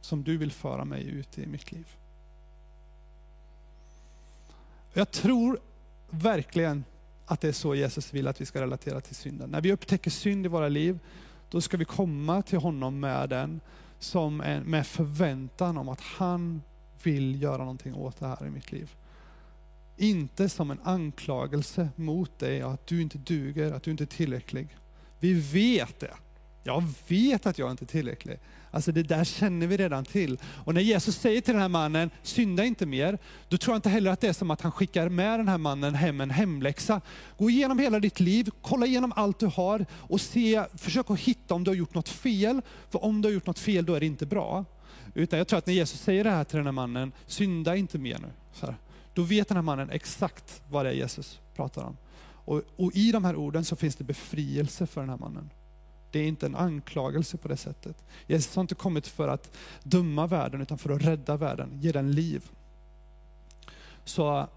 som 0.00 0.24
du 0.24 0.36
vill 0.36 0.52
föra 0.52 0.84
mig 0.84 1.06
ut 1.06 1.38
i 1.38 1.46
mitt 1.46 1.72
liv. 1.72 1.86
Jag 4.92 5.10
tror 5.10 5.60
verkligen 6.10 6.84
att 7.26 7.40
det 7.40 7.48
är 7.48 7.52
så 7.52 7.74
Jesus 7.74 8.14
vill 8.14 8.28
att 8.28 8.40
vi 8.40 8.46
ska 8.46 8.60
relatera 8.60 9.00
till 9.00 9.14
synden. 9.14 9.50
När 9.50 9.60
vi 9.60 9.72
upptäcker 9.72 10.10
synd 10.10 10.46
i 10.46 10.48
våra 10.48 10.68
liv, 10.68 10.98
då 11.50 11.60
ska 11.60 11.76
vi 11.76 11.84
komma 11.84 12.42
till 12.42 12.58
honom 12.58 13.00
med 13.00 13.28
den 13.28 13.60
som 13.98 14.40
en, 14.40 14.62
med 14.62 14.86
förväntan 14.86 15.76
om 15.76 15.88
att 15.88 16.00
han 16.00 16.62
vill 17.02 17.42
göra 17.42 17.58
någonting 17.58 17.94
åt 17.94 18.20
det 18.20 18.26
här 18.26 18.46
i 18.46 18.50
mitt 18.50 18.72
liv. 18.72 18.94
Inte 19.96 20.48
som 20.48 20.70
en 20.70 20.80
anklagelse 20.84 21.88
mot 21.96 22.38
dig 22.38 22.62
att 22.62 22.86
du 22.86 23.02
inte 23.02 23.18
duger, 23.18 23.72
att 23.72 23.82
du 23.82 23.90
inte 23.90 24.04
är 24.04 24.06
tillräcklig. 24.06 24.76
Vi 25.20 25.32
vet 25.32 26.00
det. 26.00 26.14
Jag 26.62 26.84
vet 27.08 27.46
att 27.46 27.58
jag 27.58 27.70
inte 27.70 27.84
är 27.84 27.86
tillräcklig. 27.86 28.38
Alltså 28.76 28.92
det 28.92 29.02
där 29.02 29.24
känner 29.24 29.66
vi 29.66 29.76
redan 29.76 30.04
till. 30.04 30.38
Och 30.64 30.74
när 30.74 30.80
Jesus 30.80 31.16
säger 31.16 31.40
till 31.40 31.52
den 31.52 31.62
här 31.62 31.68
mannen, 31.68 32.10
synda 32.22 32.64
inte 32.64 32.86
mer, 32.86 33.18
då 33.48 33.58
tror 33.58 33.74
jag 33.74 33.78
inte 33.78 33.88
heller 33.88 34.10
att 34.10 34.20
det 34.20 34.28
är 34.28 34.32
som 34.32 34.50
att 34.50 34.60
han 34.60 34.72
skickar 34.72 35.08
med 35.08 35.40
den 35.40 35.48
här 35.48 35.58
mannen 35.58 35.94
hem 35.94 36.20
en 36.20 36.30
hemläxa. 36.30 37.00
Gå 37.38 37.50
igenom 37.50 37.78
hela 37.78 38.00
ditt 38.00 38.20
liv, 38.20 38.50
kolla 38.62 38.86
igenom 38.86 39.12
allt 39.16 39.38
du 39.38 39.46
har 39.46 39.86
och 39.92 40.20
se, 40.20 40.64
försök 40.74 41.10
att 41.10 41.20
hitta 41.20 41.54
om 41.54 41.64
du 41.64 41.70
har 41.70 41.76
gjort 41.76 41.94
något 41.94 42.08
fel. 42.08 42.62
För 42.90 43.04
om 43.04 43.22
du 43.22 43.28
har 43.28 43.32
gjort 43.32 43.46
något 43.46 43.58
fel, 43.58 43.86
då 43.86 43.94
är 43.94 44.00
det 44.00 44.06
inte 44.06 44.26
bra. 44.26 44.64
Utan 45.14 45.38
jag 45.38 45.48
tror 45.48 45.58
att 45.58 45.66
när 45.66 45.74
Jesus 45.74 46.00
säger 46.00 46.24
det 46.24 46.30
här 46.30 46.44
till 46.44 46.56
den 46.56 46.66
här 46.66 46.72
mannen, 46.72 47.12
synda 47.26 47.76
inte 47.76 47.98
mer 47.98 48.18
nu. 48.18 48.28
Så 48.52 48.66
här. 48.66 48.76
Då 49.14 49.22
vet 49.22 49.48
den 49.48 49.56
här 49.56 49.62
mannen 49.62 49.90
exakt 49.90 50.62
vad 50.68 50.84
det 50.84 50.90
är 50.90 50.94
Jesus 50.94 51.40
pratar 51.56 51.84
om. 51.84 51.96
Och, 52.28 52.62
och 52.76 52.92
i 52.94 53.12
de 53.12 53.24
här 53.24 53.36
orden 53.36 53.64
så 53.64 53.76
finns 53.76 53.96
det 53.96 54.04
befrielse 54.04 54.86
för 54.86 55.00
den 55.00 55.10
här 55.10 55.18
mannen. 55.18 55.50
Det 56.16 56.20
är 56.20 56.28
inte 56.28 56.46
en 56.46 56.56
anklagelse 56.56 57.36
på 57.36 57.48
det 57.48 57.56
sättet. 57.56 58.04
Jesus 58.26 58.56
har 58.56 58.60
inte 58.60 58.74
kommit 58.74 59.06
för 59.06 59.28
att 59.28 59.56
döma 59.82 60.26
världen, 60.26 60.60
utan 60.60 60.78
för 60.78 60.90
att 60.90 61.02
rädda 61.02 61.36
världen, 61.36 61.78
ge 61.80 61.92
den 61.92 62.12
liv. 62.12 62.44
Så, 64.04 64.48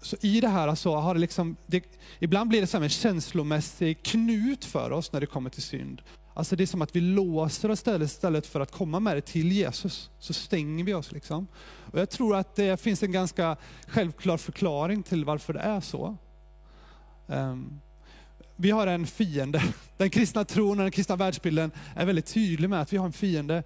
så 0.00 0.16
i 0.20 0.40
det 0.40 0.48
här 0.48 0.74
så 0.74 0.96
har 0.96 1.14
det 1.14 1.20
liksom, 1.20 1.56
det, 1.66 1.84
ibland 2.18 2.50
blir 2.50 2.60
det 2.60 2.66
som 2.66 2.82
en 2.82 2.88
känslomässig 2.88 4.02
knut 4.02 4.64
för 4.64 4.90
oss 4.90 5.12
när 5.12 5.20
det 5.20 5.26
kommer 5.26 5.50
till 5.50 5.62
synd. 5.62 6.02
Alltså 6.34 6.56
det 6.56 6.64
är 6.64 6.66
som 6.66 6.82
att 6.82 6.96
vi 6.96 7.00
låser 7.00 7.70
oss 7.70 7.78
istället, 7.78 8.10
istället 8.10 8.46
för 8.46 8.60
att 8.60 8.72
komma 8.72 9.00
med 9.00 9.16
det 9.16 9.20
till 9.20 9.52
Jesus, 9.52 10.10
så 10.18 10.32
stänger 10.32 10.84
vi 10.84 10.94
oss. 10.94 11.12
Liksom. 11.12 11.46
Och 11.92 11.98
jag 11.98 12.10
tror 12.10 12.36
att 12.36 12.54
det 12.54 12.80
finns 12.80 13.02
en 13.02 13.12
ganska 13.12 13.56
självklar 13.86 14.36
förklaring 14.36 15.02
till 15.02 15.24
varför 15.24 15.52
det 15.52 15.60
är 15.60 15.80
så. 15.80 16.16
Um, 17.26 17.80
vi 18.56 18.70
har 18.70 18.86
en 18.86 19.06
fiende. 19.06 19.62
Den 19.96 20.10
kristna 20.10 20.44
tron 20.44 20.78
och 20.78 20.84
den 20.84 20.90
kristna 20.90 21.16
världsbilden 21.16 21.70
är 21.94 22.06
väldigt 22.06 22.26
tydlig 22.26 22.70
med 22.70 22.80
att 22.80 22.92
vi 22.92 22.96
har 22.96 23.06
en 23.06 23.12
fiende. 23.12 23.62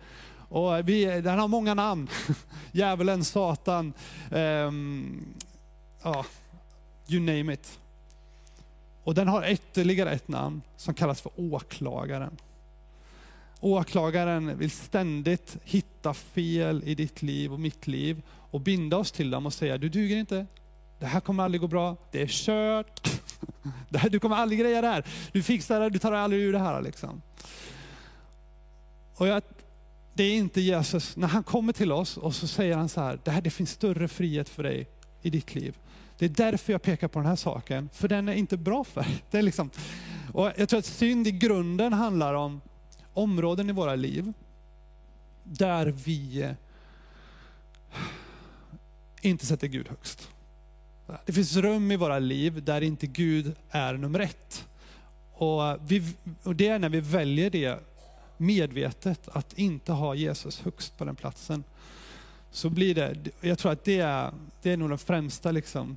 Och 0.48 0.88
vi, 0.88 1.04
den 1.04 1.38
har 1.38 1.48
många 1.48 1.74
namn. 1.74 2.08
Djävulen, 2.72 3.24
Satan, 3.24 3.92
um, 4.30 5.24
ja, 6.02 6.26
you 7.08 7.20
name 7.20 7.54
it. 7.54 7.78
Och 9.04 9.14
den 9.14 9.28
har 9.28 9.50
ytterligare 9.50 10.10
ett 10.10 10.28
namn 10.28 10.62
som 10.76 10.94
kallas 10.94 11.20
för 11.20 11.32
åklagaren. 11.36 12.36
Åklagaren 13.60 14.58
vill 14.58 14.70
ständigt 14.70 15.56
hitta 15.64 16.14
fel 16.14 16.82
i 16.86 16.94
ditt 16.94 17.22
liv 17.22 17.52
och 17.52 17.60
mitt 17.60 17.86
liv 17.86 18.22
och 18.50 18.60
binda 18.60 18.96
oss 18.96 19.12
till 19.12 19.30
dem 19.30 19.46
och 19.46 19.52
säga, 19.52 19.78
du 19.78 19.88
duger 19.88 20.16
inte, 20.16 20.46
det 21.00 21.06
här 21.06 21.20
kommer 21.20 21.44
aldrig 21.44 21.60
gå 21.60 21.66
bra, 21.66 21.96
det 22.10 22.22
är 22.22 22.26
kört, 22.26 23.10
du 24.10 24.20
kommer 24.20 24.36
aldrig 24.36 24.60
greja 24.60 24.80
det 24.80 24.86
här, 24.86 25.04
du 25.32 25.42
fixar 25.42 25.80
det, 25.80 25.90
du 25.90 25.98
tar 25.98 26.12
aldrig 26.12 26.42
ur 26.42 26.52
det 26.52 26.58
här. 26.58 26.82
Liksom. 26.82 27.22
Och 29.14 29.26
jag, 29.28 29.42
det 30.14 30.24
är 30.24 30.36
inte 30.36 30.60
Jesus, 30.60 31.16
när 31.16 31.28
han 31.28 31.42
kommer 31.42 31.72
till 31.72 31.92
oss 31.92 32.16
och 32.16 32.34
så 32.34 32.46
säger 32.46 32.76
han 32.76 32.88
så 32.88 33.00
här, 33.00 33.20
det, 33.24 33.30
här, 33.30 33.42
det 33.42 33.50
finns 33.50 33.70
större 33.70 34.08
frihet 34.08 34.48
för 34.48 34.62
dig 34.62 34.88
i 35.22 35.30
ditt 35.30 35.54
liv. 35.54 35.78
Det 36.18 36.24
är 36.24 36.28
därför 36.28 36.72
jag 36.72 36.82
pekar 36.82 37.08
på 37.08 37.18
den 37.18 37.28
här 37.28 37.36
saken, 37.36 37.88
för 37.92 38.08
den 38.08 38.28
är 38.28 38.34
inte 38.34 38.56
bra 38.56 38.84
för 38.84 39.00
dig. 39.00 39.24
Det 39.30 39.38
är 39.38 39.42
liksom, 39.42 39.70
och 40.32 40.52
jag 40.56 40.68
tror 40.68 40.78
att 40.78 40.86
synd 40.86 41.26
i 41.26 41.32
grunden 41.32 41.92
handlar 41.92 42.34
om 42.34 42.60
områden 43.14 43.70
i 43.70 43.72
våra 43.72 43.94
liv 43.94 44.32
där 45.42 45.86
vi 45.86 46.48
inte 49.22 49.46
sätter 49.46 49.66
Gud 49.66 49.88
högst. 49.88 50.28
Det 51.26 51.32
finns 51.32 51.56
rum 51.56 51.90
i 51.90 51.96
våra 51.96 52.18
liv 52.18 52.64
där 52.64 52.80
inte 52.80 53.06
Gud 53.06 53.54
är 53.70 53.94
nummer 53.94 54.20
ett. 54.20 54.66
Och, 55.32 55.62
vi, 55.86 56.14
och 56.42 56.56
det 56.56 56.68
är 56.68 56.78
när 56.78 56.88
vi 56.88 57.00
väljer 57.00 57.50
det 57.50 57.78
medvetet, 58.36 59.28
att 59.28 59.58
inte 59.58 59.92
ha 59.92 60.14
Jesus 60.14 60.60
högst 60.60 60.98
på 60.98 61.04
den 61.04 61.16
platsen. 61.16 61.64
Så 62.50 62.70
blir 62.70 62.94
det, 62.94 63.16
jag 63.40 63.58
tror 63.58 63.72
att 63.72 63.84
det 63.84 63.98
är, 63.98 64.32
det 64.62 64.70
är 64.70 64.76
nog 64.76 64.88
den 64.88 64.98
främsta 64.98 65.50
liksom, 65.50 65.96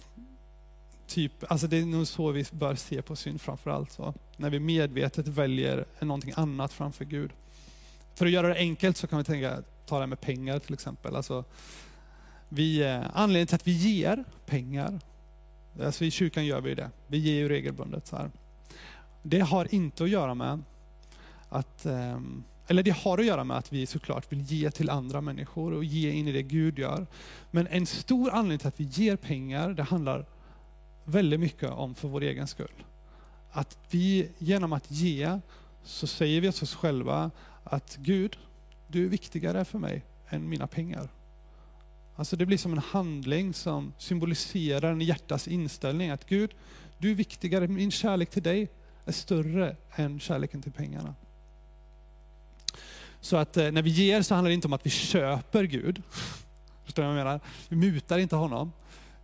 typ, 1.08 1.52
alltså 1.52 1.68
det 1.68 1.78
är 1.78 1.86
nog 1.86 2.08
så 2.08 2.32
vi 2.32 2.46
bör 2.52 2.76
se 2.76 3.02
på 3.02 3.16
synd 3.16 3.42
framförallt. 3.42 3.92
Så. 3.92 4.14
När 4.38 4.50
vi 4.50 4.60
medvetet 4.60 5.28
väljer 5.28 5.86
någonting 6.00 6.34
annat 6.36 6.74
framför 6.74 7.06
Gud. 7.06 7.32
För 8.16 8.26
att 8.26 8.32
göra 8.32 8.48
det 8.48 8.56
enkelt 8.56 8.98
så 8.98 9.08
kan 9.08 9.18
vi 9.18 9.24
tänka, 9.24 9.58
ta 9.86 9.96
det 9.96 10.02
här 10.02 10.08
med 10.08 10.22
pengar 10.22 10.60
till 10.60 10.74
exempel. 10.74 11.16
Alltså, 11.16 11.44
vi, 12.54 12.82
eh, 12.82 13.02
anledningen 13.14 13.48
till 13.48 13.56
att 13.56 13.68
vi 13.68 13.72
ger 13.72 14.24
pengar, 14.46 15.00
alltså 15.84 16.06
i 16.06 16.12
kyrkan 16.12 16.46
gör 16.46 16.62
vi 16.62 16.76
det, 16.76 16.90
vi 17.08 17.18
ger 17.18 17.34
ju 17.34 17.50
regelbundet. 17.50 18.08
Så 18.08 18.16
här. 18.16 18.32
Det 19.24 19.40
har 19.40 19.76
inte 19.76 20.04
att 20.04 20.10
göra 20.10 20.34
med 20.34 20.64
att, 21.50 21.86
ehm, 21.86 22.44
eller 22.68 22.84
det 22.84 22.92
har 22.92 23.18
att 23.18 23.26
göra 23.26 23.44
med 23.44 23.58
att 23.58 23.74
vi 23.74 23.86
såklart 23.86 24.32
vill 24.32 24.42
ge 24.42 24.72
till 24.72 24.90
andra 24.90 25.22
människor 25.22 25.74
och 25.74 25.84
ge 25.84 26.12
in 26.12 26.28
i 26.28 26.32
det 26.32 26.44
Gud 26.44 26.80
gör. 26.80 27.08
Men 27.52 27.68
en 27.68 27.86
stor 27.86 28.32
anledning 28.32 28.60
till 28.60 28.68
att 28.68 28.80
vi 28.80 28.84
ger 28.84 29.16
pengar, 29.16 29.70
det 29.70 29.84
handlar 29.84 30.26
väldigt 31.04 31.40
mycket 31.40 31.70
om 31.70 31.96
för 31.96 32.08
vår 32.08 32.24
egen 32.24 32.48
skull. 32.48 32.84
Att 33.52 33.78
vi 33.90 34.30
genom 34.38 34.74
att 34.74 34.92
ge, 34.92 35.40
så 35.84 36.08
säger 36.08 36.42
vi 36.42 36.52
till 36.52 36.64
oss 36.64 36.76
själva 36.76 37.32
att 37.64 37.98
Gud, 38.00 38.38
du 38.88 39.06
är 39.06 39.10
viktigare 39.10 39.66
för 39.66 39.80
mig 39.80 40.04
än 40.30 40.50
mina 40.50 40.68
pengar. 40.68 41.10
Alltså 42.16 42.36
det 42.36 42.46
blir 42.46 42.58
som 42.58 42.72
en 42.72 42.78
handling 42.78 43.54
som 43.54 43.94
symboliserar 43.98 44.92
en 44.92 45.02
hjärtas 45.02 45.48
inställning 45.48 46.10
att 46.10 46.26
Gud, 46.26 46.52
du 46.98 47.12
är 47.12 47.16
viktigare, 47.16 47.68
min 47.68 47.92
kärlek 47.92 48.30
till 48.30 48.44
dig 48.44 48.70
är 49.06 49.12
större 49.12 49.76
än 49.96 50.20
kärleken 50.20 50.62
till 50.62 50.72
pengarna. 50.72 51.16
Så 53.20 53.38
att 53.38 53.58
eh, 53.58 53.72
när 53.72 53.82
vi 53.82 53.90
ger 53.90 54.22
så 54.22 54.36
handlar 54.36 54.50
det 54.50 54.54
inte 54.54 54.68
om 54.68 54.74
att 54.74 54.86
vi 54.86 54.90
köper 54.90 55.64
Gud. 55.64 56.02
Förstår 56.84 57.04
du 57.04 57.10
vad 57.10 57.18
jag 57.18 57.26
menar? 57.26 57.40
Vi 57.70 57.76
mutar 57.76 58.18
inte 58.20 58.36
honom. 58.36 58.72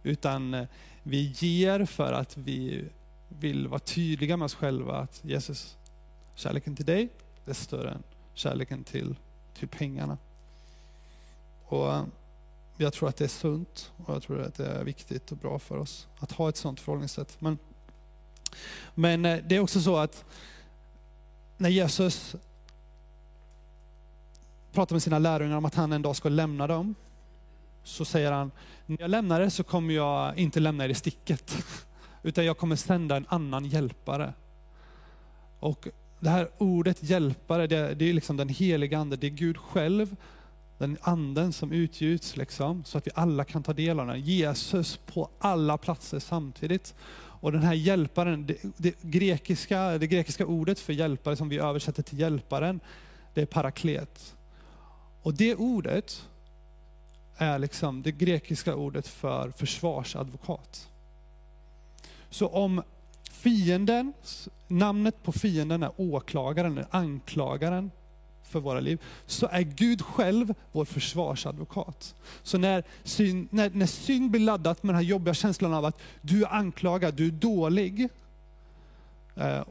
Utan 0.04 0.54
eh, 0.54 0.68
vi 1.04 1.34
ger 1.36 1.86
för 1.86 2.14
att 2.14 2.38
vi 2.38 2.86
vill 3.28 3.68
vara 3.68 3.80
tydliga 3.80 4.38
med 4.38 4.46
oss 4.46 4.56
själva 4.56 4.98
att 4.98 5.22
Jesus, 5.24 5.78
kärleken 6.36 6.76
till 6.76 6.86
dig 6.86 7.10
är 7.46 7.54
större 7.54 7.92
än 7.92 8.04
kärleken 8.34 8.84
till, 8.84 9.16
till 9.54 9.68
pengarna. 9.68 10.18
Och 11.66 11.94
eh, 11.94 12.04
jag 12.82 12.94
tror 12.94 13.10
att 13.10 13.18
det 13.18 13.24
är 13.24 13.28
sunt 13.28 13.92
och 13.98 14.16
jag 14.16 14.24
tror 14.24 14.42
att 14.42 14.56
det 14.56 14.66
är 14.66 14.84
viktigt 14.84 15.32
och 15.32 15.38
bra 15.38 15.60
för 15.60 15.78
oss 15.78 16.08
att 16.20 16.32
ha 16.32 16.50
ett 16.50 16.58
sådant 16.58 16.80
förhållningssätt. 16.80 17.42
Men, 17.42 17.58
men 18.96 19.26
eh, 19.26 19.40
det 19.48 19.56
är 19.56 19.60
också 19.60 19.82
så 19.82 19.98
att 19.98 20.26
när 21.58 21.70
Jesus 21.70 22.36
pratar 24.72 24.96
med 24.96 25.04
sina 25.04 25.20
lärjungar 25.20 25.58
om 25.58 25.66
att 25.66 25.76
han 25.76 25.94
en 25.94 26.02
dag 26.02 26.16
ska 26.16 26.30
lämna 26.30 26.68
dem, 26.68 26.96
så 27.84 28.06
säger 28.06 28.32
han, 28.32 28.52
när 28.86 28.98
jag 29.02 29.10
lämnar 29.10 29.42
er 29.42 29.50
så 29.50 29.64
kommer 29.64 29.94
jag 29.94 30.38
inte 30.38 30.60
lämna 30.60 30.86
er 30.86 30.90
i 30.90 30.94
sticket, 30.94 31.58
utan 32.24 32.46
jag 32.46 32.58
kommer 32.58 32.76
sända 32.76 33.16
en 33.16 33.26
annan 33.30 33.66
hjälpare. 33.66 34.34
Och 35.60 35.88
det 36.20 36.30
här 36.30 36.50
ordet 36.58 37.04
hjälpare, 37.04 37.68
det, 37.68 37.94
det 37.94 38.10
är 38.10 38.14
liksom 38.14 38.38
den 38.38 38.50
heliga 38.50 38.98
ande, 38.98 39.16
det 39.16 39.28
är 39.28 39.32
Gud 39.32 39.58
själv, 39.58 40.16
den 40.80 40.98
anden 41.02 41.54
som 41.54 41.72
utgjuts, 41.72 42.38
liksom, 42.38 42.84
så 42.84 42.98
att 42.98 43.08
vi 43.08 43.12
alla 43.16 43.44
kan 43.44 43.64
ta 43.64 43.74
del 43.74 44.00
av 44.00 44.08
den. 44.08 44.22
Jesus 44.22 44.98
på 44.98 45.30
alla 45.40 45.78
platser 45.78 46.20
samtidigt. 46.20 46.96
Och 47.42 47.52
den 47.52 47.64
här 47.64 47.74
hjälparen, 47.74 48.46
det, 48.46 48.58
det, 48.78 49.02
grekiska, 49.02 49.98
det 49.98 50.08
grekiska 50.08 50.46
ordet 50.46 50.80
för 50.80 50.94
hjälpare 50.94 51.36
som 51.36 51.50
vi 51.50 51.58
översätter 51.58 52.04
till 52.04 52.20
hjälparen, 52.20 52.80
det 53.34 53.42
är 53.42 53.46
paraklet. 53.46 54.36
Och 55.22 55.34
det 55.34 55.56
ordet 55.56 56.28
är 57.38 57.60
liksom 57.60 58.02
det 58.02 58.12
grekiska 58.12 58.76
ordet 58.76 59.08
för 59.08 59.52
försvarsadvokat. 59.52 60.90
Så 62.30 62.48
om 62.48 62.84
fienden, 63.32 64.14
namnet 64.68 65.24
på 65.24 65.32
fienden 65.32 65.84
är 65.84 65.92
åklagaren, 65.98 66.86
anklagaren 66.90 67.92
för 68.50 68.60
våra 68.60 68.80
liv, 68.80 69.02
så 69.26 69.48
är 69.52 69.62
Gud 69.62 70.02
själv 70.02 70.54
vår 70.72 70.86
försvarsadvokat. 70.86 72.16
Så 72.44 72.58
när 72.58 72.84
synd, 73.04 73.48
när, 73.52 73.70
när 73.70 73.86
synd 73.86 74.32
blir 74.32 74.42
laddat 74.42 74.84
med 74.84 74.96
den 74.96 75.04
här 75.04 75.10
jobbiga 75.10 75.34
känslan 75.34 75.74
av 75.74 75.86
att 75.86 76.00
du 76.22 76.44
är 76.44 76.54
anklagad, 76.54 77.14
du 77.14 77.28
är 77.28 77.32
dålig. 77.32 78.10
Eh, 79.36 79.64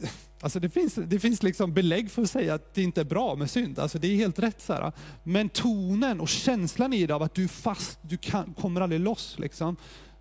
Alltså 0.40 0.60
det 0.60 0.68
finns, 0.68 0.94
det 0.94 1.20
finns 1.20 1.42
liksom 1.42 1.74
belägg 1.74 2.10
för 2.10 2.22
att 2.22 2.30
säga 2.30 2.54
att 2.54 2.74
det 2.74 2.82
inte 2.82 3.00
är 3.00 3.04
bra 3.04 3.34
med 3.34 3.50
synd. 3.50 3.78
Alltså 3.78 3.98
det 3.98 4.08
är 4.08 4.16
helt 4.16 4.38
rätt. 4.38 4.62
Så 4.62 4.72
här. 4.72 4.92
Men 5.22 5.48
tonen 5.48 6.20
och 6.20 6.28
känslan 6.28 6.92
i 6.92 7.06
det 7.06 7.14
av 7.14 7.22
att 7.22 7.34
du 7.34 7.44
är 7.44 7.48
fast, 7.48 7.98
du 8.02 8.16
kan, 8.16 8.54
kommer 8.54 8.80
aldrig 8.80 9.00
loss. 9.00 9.38
Liksom. 9.38 9.76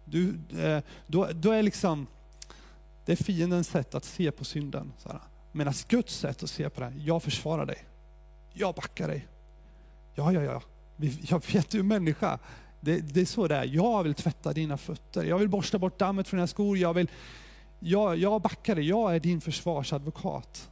Du, 0.06 0.40
eh, 0.60 0.84
då, 1.08 1.30
då 1.34 1.52
är 1.52 1.64
liksom, 1.64 2.08
det 3.06 3.12
är 3.12 3.16
fiendens 3.16 3.68
sätt 3.68 3.96
att 3.96 4.06
se 4.06 4.32
på 4.32 4.44
synden. 4.44 4.94
Så 4.98 5.10
här. 5.10 5.20
Medan 5.56 5.74
Guds 5.88 6.18
sätt 6.18 6.44
att 6.44 6.50
se 6.50 6.70
på 6.70 6.82
det, 6.82 6.94
jag 6.98 7.24
försvarar 7.24 7.66
dig. 7.66 7.86
Jag 8.54 8.76
backar 8.76 9.08
dig. 9.08 9.28
Ja, 10.16 10.32
ja, 10.32 10.42
ja. 10.42 10.62
Jag 11.22 11.44
vet 11.54 11.70
du 11.70 11.80
är 11.80 11.84
människa. 11.84 12.40
Det, 12.80 13.00
det 13.00 13.22
är 13.22 13.26
så 13.26 13.48
det 13.48 13.56
är. 13.56 13.64
Jag 13.64 14.04
vill 14.04 14.14
tvätta 14.14 14.54
dina 14.54 14.78
fötter. 14.78 15.24
Jag 15.24 15.38
vill 15.38 15.50
borsta 15.50 15.80
bort 15.80 16.00
dammet 16.00 16.28
från 16.28 16.38
dina 16.38 16.48
skor. 16.48 16.78
Jag 16.78 16.94
vill 16.94 17.10
jag, 17.80 18.18
jag 18.18 18.42
backar 18.42 18.76
dig, 18.76 18.88
jag 18.88 19.16
är 19.16 19.20
din 19.20 19.42
försvarsadvokat. 19.42 20.70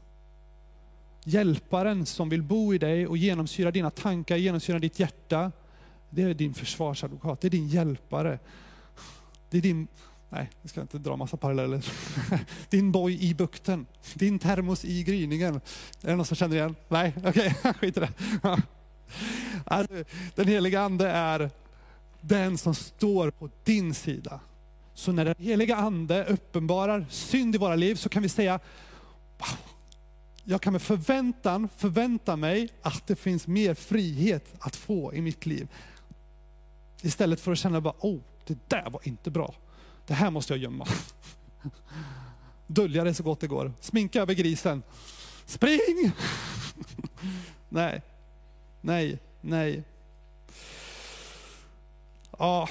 Hjälparen 1.26 2.06
som 2.06 2.30
vill 2.30 2.44
bo 2.44 2.74
i 2.74 2.78
dig 2.78 3.08
och 3.08 3.18
genomsyra 3.18 3.72
dina 3.72 3.90
tankar, 3.90 4.36
genomsyra 4.36 4.80
ditt 4.80 5.00
hjärta. 5.00 5.52
Det 6.10 6.24
är 6.24 6.34
din 6.34 6.54
försvarsadvokat, 6.54 7.42
det 7.42 7.48
är 7.48 7.50
din 7.50 7.68
hjälpare. 7.68 8.40
Det 9.50 9.58
är 9.58 9.62
din, 9.62 9.88
nej 10.34 10.50
vi 10.62 10.70
ska 10.70 10.82
inte 10.82 10.98
dra 10.98 11.16
massa 11.16 11.38
paralleller. 11.38 11.86
Din 12.70 12.92
boj 12.92 13.24
i 13.24 13.34
bukten, 13.34 13.86
din 14.14 14.40
termos 14.40 14.86
i 14.86 15.04
gryningen. 15.04 15.56
Är 16.02 16.08
det 16.08 16.16
någon 16.16 16.26
som 16.26 16.38
känner 16.38 16.56
igen? 16.56 16.76
Nej, 16.88 17.14
okej, 17.26 17.56
okay, 17.60 17.74
skit 17.74 17.98
i 17.98 18.00
det. 18.00 18.10
Alltså, 19.66 20.04
den 20.36 20.48
heliga 20.48 20.82
ande 20.82 21.10
är 21.10 21.52
den 22.22 22.58
som 22.58 22.76
står 22.76 23.32
på 23.32 23.50
din 23.64 23.94
sida. 23.94 24.40
Så 24.94 25.12
när 25.12 25.26
den 25.26 25.36
heliga 25.38 25.76
ande 25.76 26.26
uppenbarar 26.26 27.06
synd 27.10 27.56
i 27.56 27.58
våra 27.58 27.76
liv 27.76 27.96
så 27.96 28.10
kan 28.10 28.24
vi 28.24 28.30
säga, 28.30 28.60
wow, 29.38 29.58
jag 30.44 30.62
kan 30.62 30.74
med 30.74 30.82
förväntan 30.82 31.70
förvänta 31.78 32.36
mig 32.36 32.70
att 32.82 33.08
det 33.08 33.16
finns 33.16 33.48
mer 33.48 33.74
frihet 33.74 34.54
att 34.60 34.76
få 34.76 35.14
i 35.14 35.22
mitt 35.22 35.46
liv. 35.46 35.68
Istället 37.02 37.40
för 37.40 37.52
att 37.52 37.58
känna 37.58 37.82
bara, 37.82 37.96
oh, 38.00 38.20
det 38.46 38.70
där 38.70 38.90
var 38.90 39.02
inte 39.04 39.32
bra. 39.32 39.56
Det 40.06 40.14
här 40.14 40.32
måste 40.32 40.54
jag 40.54 40.60
gömma. 40.60 40.88
Dölja 42.68 43.04
det 43.04 43.14
så 43.14 43.24
gott 43.24 43.40
det 43.40 43.48
går. 43.48 43.74
Sminka 43.80 44.22
över 44.22 44.34
grisen. 44.34 44.84
Spring! 45.46 46.12
nej, 47.70 48.02
nej, 48.82 49.20
nej. 49.42 49.84
Ja. 52.38 52.70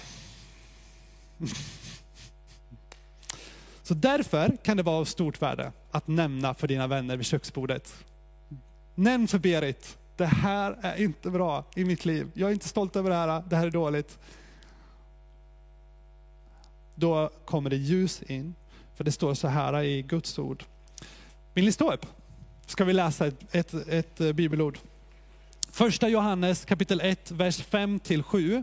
Så 3.83 3.95
därför 3.95 4.57
kan 4.63 4.77
det 4.77 4.83
vara 4.83 4.97
av 4.97 5.05
stort 5.05 5.43
värde 5.43 5.73
att 5.91 6.09
nämna 6.09 6.55
för 6.55 6.69
dina 6.69 6.87
vänner 6.87 7.17
vid 7.17 7.27
köksbordet. 7.27 7.95
Nämn 8.95 9.29
för 9.29 9.39
Berit, 9.39 9.99
det 10.17 10.27
här 10.27 10.79
är 10.83 11.03
inte 11.03 11.31
bra 11.31 11.65
i 11.77 11.85
mitt 11.85 12.05
liv. 12.05 12.31
Jag 12.35 12.49
är 12.49 12.53
inte 12.53 12.69
stolt 12.69 12.97
över 12.97 13.11
det 13.11 13.17
här, 13.17 13.43
det 13.49 13.57
här 13.57 13.67
är 13.67 13.71
dåligt. 13.71 14.19
Då 17.03 17.31
kommer 17.45 17.71
det 17.71 17.77
ljus 17.77 18.23
in, 18.23 18.55
för 18.95 19.05
det 19.05 19.13
står 19.13 19.35
så 19.35 19.49
här 19.49 19.83
i 19.83 20.03
Guds 20.03 20.39
ord. 20.39 20.65
Vill 21.55 21.65
ni 21.65 21.73
stå 21.73 21.93
upp? 21.93 22.07
Ska 22.67 22.85
vi 22.85 22.93
läsa 22.93 23.27
ett, 23.27 23.55
ett, 23.55 23.75
ett 23.89 24.21
eh, 24.21 24.33
bibelord? 24.33 24.79
Första 25.71 26.09
Johannes 26.09 26.65
kapitel 26.65 27.01
1, 27.01 27.31
vers 27.31 27.63
5 27.63 28.01
till 28.01 28.23
7 28.23 28.63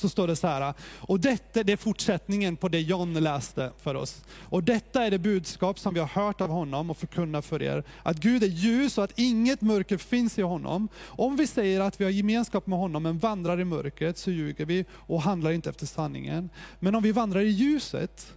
så 0.00 0.08
står 0.08 0.26
det 0.26 0.36
så 0.36 0.46
här, 0.46 0.74
och 0.82 1.20
detta 1.20 1.62
det 1.62 1.72
är 1.72 1.76
fortsättningen 1.76 2.56
på 2.56 2.68
det 2.68 2.80
John 2.80 3.14
läste 3.14 3.72
för 3.78 3.94
oss. 3.94 4.24
Och 4.38 4.62
detta 4.62 5.04
är 5.04 5.10
det 5.10 5.18
budskap 5.18 5.78
som 5.78 5.94
vi 5.94 6.00
har 6.00 6.06
hört 6.06 6.40
av 6.40 6.50
honom 6.50 6.90
och 6.90 6.96
förkunnar 6.96 7.42
för 7.42 7.62
er, 7.62 7.84
att 8.02 8.16
Gud 8.16 8.42
är 8.42 8.46
ljus 8.46 8.98
och 8.98 9.04
att 9.04 9.18
inget 9.18 9.60
mörker 9.60 9.96
finns 9.96 10.38
i 10.38 10.42
honom. 10.42 10.88
Om 11.02 11.36
vi 11.36 11.46
säger 11.46 11.80
att 11.80 12.00
vi 12.00 12.04
har 12.04 12.10
gemenskap 12.10 12.66
med 12.66 12.78
honom 12.78 13.02
men 13.02 13.18
vandrar 13.18 13.60
i 13.60 13.64
mörkret 13.64 14.18
så 14.18 14.30
ljuger 14.30 14.64
vi 14.64 14.84
och 14.92 15.22
handlar 15.22 15.50
inte 15.50 15.70
efter 15.70 15.86
sanningen. 15.86 16.50
Men 16.78 16.94
om 16.94 17.02
vi 17.02 17.12
vandrar 17.12 17.40
i 17.40 17.50
ljuset, 17.50 18.32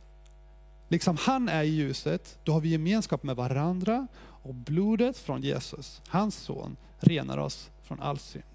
liksom 0.90 1.18
han 1.20 1.50
är 1.50 1.64
i 1.64 1.70
ljuset, 1.70 2.38
då 2.44 2.52
har 2.52 2.60
vi 2.60 2.70
gemenskap 2.70 3.24
med 3.24 3.36
varandra 3.36 4.08
och 4.44 4.56
blodet 4.56 5.18
från 5.18 5.42
Jesus, 5.42 6.02
hans 6.08 6.36
son, 6.36 6.78
renar 7.00 7.38
oss 7.38 7.70
från 7.84 8.00
all 8.00 8.18
synd. 8.18 8.53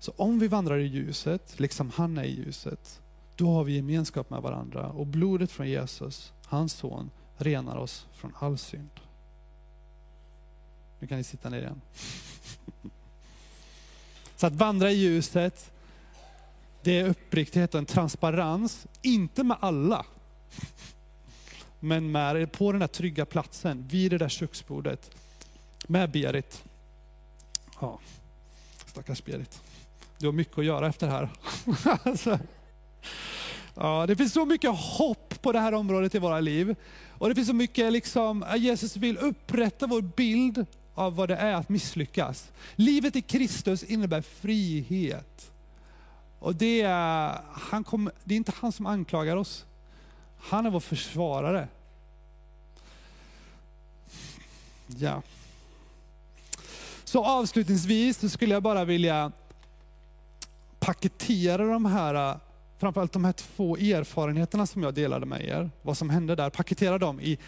Så 0.00 0.12
om 0.16 0.38
vi 0.38 0.48
vandrar 0.48 0.78
i 0.78 0.86
ljuset, 0.86 1.60
liksom 1.60 1.90
han 1.90 2.18
är 2.18 2.24
i 2.24 2.30
ljuset, 2.30 3.00
då 3.36 3.52
har 3.52 3.64
vi 3.64 3.76
gemenskap 3.76 4.30
med 4.30 4.42
varandra 4.42 4.88
och 4.88 5.06
blodet 5.06 5.50
från 5.50 5.68
Jesus, 5.68 6.32
hans 6.44 6.72
son, 6.72 7.10
renar 7.36 7.76
oss 7.76 8.06
från 8.12 8.32
all 8.38 8.58
synd. 8.58 8.90
Nu 10.98 11.06
kan 11.06 11.18
ni 11.18 11.24
sitta 11.24 11.48
ner 11.48 11.58
igen. 11.58 11.80
Så 14.36 14.46
att 14.46 14.52
vandra 14.52 14.90
i 14.90 14.94
ljuset, 14.94 15.72
det 16.82 16.98
är 16.98 17.08
uppriktighet 17.08 17.74
och 17.74 17.78
en 17.78 17.86
transparens, 17.86 18.86
inte 19.02 19.44
med 19.44 19.56
alla, 19.60 20.06
men 21.80 22.12
med, 22.12 22.52
på 22.52 22.72
den 22.72 22.80
där 22.80 22.88
trygga 22.88 23.26
platsen, 23.26 23.88
vid 23.88 24.10
det 24.10 24.18
där 24.18 24.28
köksbordet, 24.28 25.10
med 25.86 26.10
Berit. 26.10 26.64
Ja, 27.80 27.98
stackars 28.86 29.24
Berit. 29.24 29.69
Du 30.20 30.26
har 30.26 30.32
mycket 30.32 30.58
att 30.58 30.64
göra 30.64 30.86
efter 30.86 31.06
det 31.06 31.12
här. 31.12 31.28
alltså. 32.04 32.38
Ja, 33.74 34.06
det 34.06 34.16
finns 34.16 34.32
så 34.32 34.44
mycket 34.44 34.70
hopp 34.70 35.42
på 35.42 35.52
det 35.52 35.60
här 35.60 35.74
området 35.74 36.14
i 36.14 36.18
våra 36.18 36.40
liv. 36.40 36.76
Och 37.08 37.28
det 37.28 37.34
finns 37.34 37.48
så 37.48 37.54
mycket, 37.54 37.92
liksom, 37.92 38.44
Jesus 38.56 38.96
vill 38.96 39.18
upprätta 39.18 39.86
vår 39.86 40.00
bild 40.00 40.66
av 40.94 41.16
vad 41.16 41.28
det 41.28 41.36
är 41.36 41.54
att 41.54 41.68
misslyckas. 41.68 42.50
Livet 42.76 43.16
i 43.16 43.22
Kristus 43.22 43.82
innebär 43.82 44.22
frihet. 44.22 45.50
Och 46.38 46.54
det 46.54 46.80
är, 46.80 47.40
han 47.52 47.84
kom, 47.84 48.10
det 48.24 48.34
är 48.34 48.36
inte 48.36 48.52
han 48.56 48.72
som 48.72 48.86
anklagar 48.86 49.36
oss. 49.36 49.64
Han 50.38 50.66
är 50.66 50.70
vår 50.70 50.80
försvarare. 50.80 51.68
Ja. 54.86 55.22
Så 57.04 57.24
avslutningsvis 57.24 58.18
så 58.18 58.28
skulle 58.28 58.54
jag 58.54 58.62
bara 58.62 58.84
vilja 58.84 59.32
paketera 60.90 61.64
de 61.72 61.84
här, 61.84 62.14
äh, 62.14 62.36
framförallt 62.78 63.12
de 63.12 63.24
här 63.24 63.32
två 63.32 63.76
erfarenheterna 63.76 64.66
som 64.66 64.82
jag 64.82 64.94
delade 64.94 65.26
med 65.26 65.44
er, 65.44 65.70
vad 65.82 65.96
som 65.96 66.10
hände 66.10 66.34
där, 66.34 66.50
paketera 66.50 66.98
dem 66.98 67.20
i 67.20 67.38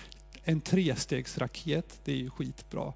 en 0.45 0.61
trestegsraket, 0.61 2.01
det 2.05 2.13
är 2.13 2.17
ju 2.17 2.31
skitbra. 2.31 2.93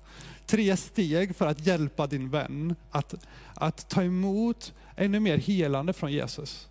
Tre 0.46 0.76
steg 0.76 1.36
för 1.36 1.46
att 1.46 1.66
hjälpa 1.66 2.06
din 2.06 2.30
vän 2.30 2.74
att, 2.90 3.14
att 3.54 3.88
ta 3.88 4.02
emot 4.02 4.74
ännu 4.96 5.20
mer 5.20 5.38
helande 5.38 5.92
från 5.92 6.12
Jesus. 6.12 6.68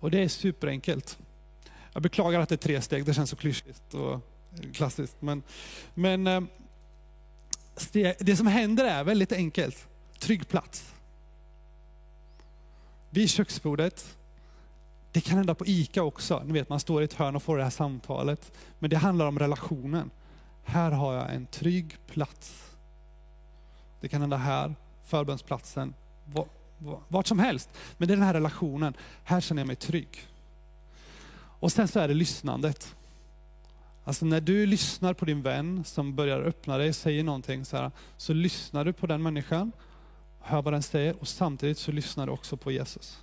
Och 0.00 0.10
det 0.10 0.22
är 0.22 0.28
superenkelt. 0.28 1.18
Jag 1.92 2.02
beklagar 2.02 2.40
att 2.40 2.48
det 2.48 2.54
är 2.54 2.56
tre 2.56 2.80
steg, 2.80 3.04
det 3.04 3.14
känns 3.14 3.30
så 3.30 3.36
klyschigt 3.36 3.94
och 3.94 4.20
klassiskt. 4.72 5.16
Men, 5.22 5.42
men 5.94 6.26
äh, 6.26 6.42
det 8.18 8.36
som 8.36 8.46
händer 8.46 8.84
är 8.84 9.04
väldigt 9.04 9.32
enkelt. 9.32 9.86
Trygg 10.18 10.48
plats. 10.48 10.95
Vid 13.16 13.30
köksbordet. 13.30 14.16
Det 15.12 15.20
kan 15.20 15.36
hända 15.36 15.54
på 15.54 15.66
ICA 15.66 16.02
också. 16.02 16.42
Ni 16.44 16.52
vet, 16.52 16.68
man 16.68 16.80
står 16.80 17.02
i 17.02 17.04
ett 17.04 17.12
hörn 17.12 17.36
och 17.36 17.42
får 17.42 17.56
det 17.56 17.62
här 17.62 17.70
samtalet. 17.70 18.52
Men 18.78 18.90
det 18.90 18.96
handlar 18.96 19.26
om 19.26 19.38
relationen. 19.38 20.10
Här 20.64 20.90
har 20.90 21.14
jag 21.14 21.34
en 21.34 21.46
trygg 21.46 21.96
plats. 22.06 22.72
Det 24.00 24.08
kan 24.08 24.20
hända 24.20 24.36
här, 24.36 24.74
förbönsplatsen, 25.04 25.94
vart 27.08 27.26
som 27.26 27.38
helst. 27.38 27.70
Men 27.96 28.08
det 28.08 28.14
är 28.14 28.16
den 28.16 28.26
här 28.26 28.34
relationen. 28.34 28.94
Här 29.24 29.40
känner 29.40 29.62
jag 29.62 29.66
mig 29.66 29.76
trygg. 29.76 30.26
Och 31.60 31.72
sen 31.72 31.88
så 31.88 32.00
är 32.00 32.08
det 32.08 32.14
lyssnandet. 32.14 32.96
Alltså 34.04 34.24
när 34.24 34.40
du 34.40 34.66
lyssnar 34.66 35.14
på 35.14 35.24
din 35.24 35.42
vän 35.42 35.84
som 35.84 36.14
börjar 36.14 36.40
öppna 36.40 36.78
dig, 36.78 36.92
säger 36.92 37.24
någonting 37.24 37.64
så 37.64 37.76
här, 37.76 37.90
så 38.16 38.32
lyssnar 38.32 38.84
du 38.84 38.92
på 38.92 39.06
den 39.06 39.22
människan, 39.22 39.72
hör 40.46 40.62
vad 40.62 40.72
den 40.72 40.82
säger 40.82 41.16
och 41.20 41.28
samtidigt 41.28 41.78
så 41.78 41.92
lyssnar 41.92 42.26
du 42.26 42.32
också 42.32 42.56
på 42.56 42.72
Jesus. 42.72 43.22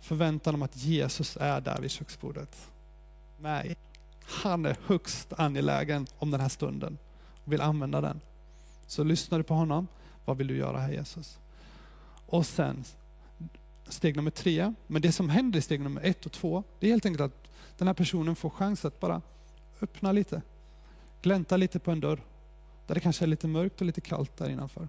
Förväntan 0.00 0.54
om 0.54 0.62
att 0.62 0.76
Jesus 0.76 1.36
är 1.40 1.60
där 1.60 1.80
vid 1.80 1.90
köksbordet. 1.90 2.70
Nej, 3.38 3.76
han 4.24 4.66
är 4.66 4.76
högst 4.86 5.32
angelägen 5.32 6.06
om 6.18 6.30
den 6.30 6.40
här 6.40 6.48
stunden 6.48 6.98
och 7.44 7.52
vill 7.52 7.60
använda 7.60 8.00
den. 8.00 8.20
Så 8.86 9.04
lyssnar 9.04 9.38
du 9.38 9.44
på 9.44 9.54
honom, 9.54 9.88
vad 10.24 10.36
vill 10.36 10.46
du 10.46 10.56
göra 10.56 10.78
här 10.78 10.92
Jesus? 10.92 11.38
Och 12.26 12.46
sen 12.46 12.84
steg 13.88 14.16
nummer 14.16 14.30
tre, 14.30 14.74
men 14.86 15.02
det 15.02 15.12
som 15.12 15.30
händer 15.30 15.58
i 15.58 15.62
steg 15.62 15.80
nummer 15.80 16.00
ett 16.04 16.26
och 16.26 16.32
två, 16.32 16.62
det 16.80 16.86
är 16.86 16.90
helt 16.90 17.06
enkelt 17.06 17.32
att 17.32 17.48
den 17.78 17.88
här 17.88 17.94
personen 17.94 18.36
får 18.36 18.50
chans 18.50 18.84
att 18.84 19.00
bara 19.00 19.22
öppna 19.80 20.12
lite. 20.12 20.42
Glänta 21.22 21.56
lite 21.56 21.78
på 21.78 21.90
en 21.90 22.00
dörr, 22.00 22.20
där 22.86 22.94
det 22.94 23.00
kanske 23.00 23.24
är 23.24 23.26
lite 23.26 23.48
mörkt 23.48 23.80
och 23.80 23.86
lite 23.86 24.00
kallt 24.00 24.36
där 24.36 24.48
innanför. 24.48 24.88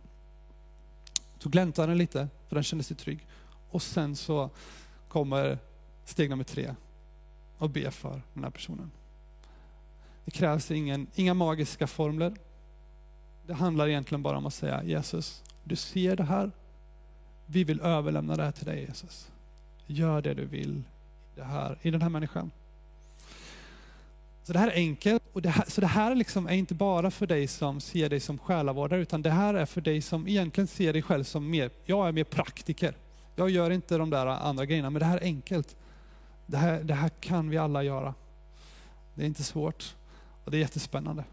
Så 1.39 1.49
gläntar 1.49 1.87
den 1.87 1.97
lite, 1.97 2.27
för 2.47 2.55
den 2.55 2.63
känner 2.63 2.83
sig 2.83 2.97
trygg. 2.97 3.27
Och 3.69 3.81
sen 3.81 4.15
så 4.15 4.49
kommer 5.07 5.59
steg 6.05 6.29
nummer 6.29 6.43
tre, 6.43 6.75
och 7.57 7.69
be 7.69 7.91
för 7.91 8.21
den 8.33 8.43
här 8.43 8.51
personen. 8.51 8.91
Det 10.25 10.31
krävs 10.31 10.71
ingen, 10.71 11.07
inga 11.15 11.33
magiska 11.33 11.87
formler. 11.87 12.33
Det 13.47 13.53
handlar 13.53 13.87
egentligen 13.87 14.23
bara 14.23 14.37
om 14.37 14.45
att 14.45 14.53
säga 14.53 14.83
Jesus, 14.83 15.43
du 15.63 15.75
ser 15.75 16.15
det 16.15 16.23
här. 16.23 16.51
Vi 17.45 17.63
vill 17.63 17.81
överlämna 17.81 18.35
det 18.35 18.43
här 18.43 18.51
till 18.51 18.65
dig 18.65 18.85
Jesus. 18.87 19.31
Gör 19.87 20.21
det 20.21 20.33
du 20.33 20.45
vill 20.45 20.83
det 21.35 21.43
här, 21.43 21.77
i 21.81 21.91
den 21.91 22.01
här 22.01 22.09
människan. 22.09 22.51
Så 24.45 24.53
det 24.53 24.59
här 24.59 24.67
är 24.67 24.75
enkelt. 24.75 25.23
Och 25.33 25.41
det 25.41 25.49
här, 25.49 25.65
så 25.67 25.81
det 25.81 25.87
här 25.87 26.15
liksom 26.15 26.47
är 26.47 26.53
inte 26.53 26.73
bara 26.73 27.11
för 27.11 27.27
dig 27.27 27.47
som 27.47 27.81
ser 27.81 28.09
dig 28.09 28.19
som 28.19 28.37
själavårdare, 28.37 29.01
utan 29.01 29.21
det 29.21 29.29
här 29.29 29.53
är 29.53 29.65
för 29.65 29.81
dig 29.81 30.01
som 30.01 30.27
egentligen 30.27 30.67
ser 30.67 30.93
dig 30.93 31.01
själv 31.01 31.23
som 31.23 31.49
mer, 31.49 31.71
jag 31.85 32.07
är 32.07 32.11
mer 32.11 32.23
praktiker. 32.23 32.97
Jag 33.35 33.49
gör 33.49 33.69
inte 33.69 33.97
de 33.97 34.09
där 34.09 34.27
andra 34.27 34.65
grejerna, 34.65 34.89
men 34.89 34.99
det 34.99 35.05
här 35.05 35.17
är 35.17 35.23
enkelt. 35.23 35.75
Det 36.45 36.57
här, 36.57 36.83
det 36.83 36.93
här 36.93 37.09
kan 37.09 37.49
vi 37.49 37.57
alla 37.57 37.83
göra. 37.83 38.13
Det 39.15 39.23
är 39.23 39.27
inte 39.27 39.43
svårt 39.43 39.95
och 40.43 40.51
det 40.51 40.57
är 40.57 40.59
jättespännande. 40.59 41.23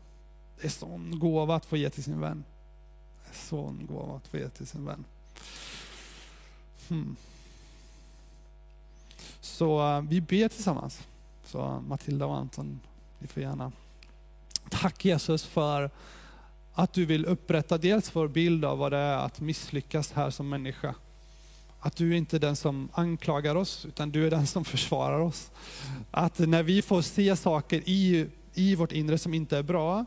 Det 0.61 0.67
är 0.67 0.71
sån 0.71 1.19
gåva 1.19 1.57
att 1.57 1.67
få 1.67 1.77
ge 1.77 1.91
till 1.91 2.05
sin 2.05 2.21
vän. 2.21 2.45
Det 3.25 3.31
är 3.31 3.35
sån 3.35 3.87
gåva 3.87 4.17
att 4.17 4.29
få 4.29 4.37
ge 4.39 4.49
till 4.49 4.67
sin 4.67 4.85
vän. 4.85 5.05
Hmm. 6.89 7.17
Så 9.41 9.97
eh, 9.97 10.01
vi 10.01 10.21
ber 10.21 10.49
tillsammans. 10.49 11.03
Så 11.45 11.83
Matilda 11.89 12.27
och 12.27 12.37
Anton, 12.37 12.81
ni 13.23 13.29
får 13.29 13.43
gärna. 13.43 13.73
Tack 14.71 15.05
Jesus 15.05 15.45
för 15.45 15.91
att 16.75 16.93
du 16.93 17.07
vill 17.07 17.27
upprätta 17.27 17.79
dels 17.79 18.17
vår 18.17 18.29
bild 18.29 18.65
av 18.65 18.79
vad 18.79 18.93
det 18.93 18.99
är 18.99 19.17
att 19.17 19.41
misslyckas 19.41 20.13
här 20.13 20.31
som 20.31 20.49
människa. 20.49 20.95
Att 21.81 21.97
du 21.97 22.17
inte 22.17 22.37
är 22.37 22.41
den 22.41 22.57
som 22.57 22.89
anklagar 22.93 23.55
oss, 23.55 23.85
utan 23.87 24.11
du 24.11 24.27
är 24.27 24.31
den 24.31 24.47
som 24.47 24.65
försvarar 24.65 25.21
oss. 25.21 25.51
Att 26.11 26.39
när 26.39 26.63
vi 26.63 26.83
får 26.83 27.03
se 27.03 27.37
saker 27.37 27.83
i, 27.85 28.27
i 28.55 28.75
vårt 28.75 28.93
inre 28.93 29.19
som 29.19 29.35
inte 29.35 29.59
är 29.59 29.63
bra, 29.63 30.05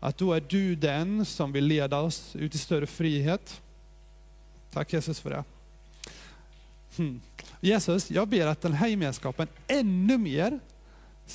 att 0.00 0.18
då 0.18 0.32
är 0.32 0.40
du 0.40 0.76
den 0.76 1.24
som 1.24 1.52
vill 1.52 1.64
leda 1.64 2.00
oss 2.00 2.36
ut 2.36 2.54
i 2.54 2.58
större 2.58 2.86
frihet. 2.86 3.60
Tack 4.72 4.92
Jesus 4.92 5.20
för 5.20 5.30
det. 5.30 5.44
Hmm. 6.96 7.20
Jesus, 7.60 8.10
jag 8.10 8.28
ber 8.28 8.46
att 8.46 8.60
den 8.60 8.72
här 8.72 8.88
gemenskapen 8.88 9.48
ännu 9.66 10.18
mer 10.18 10.60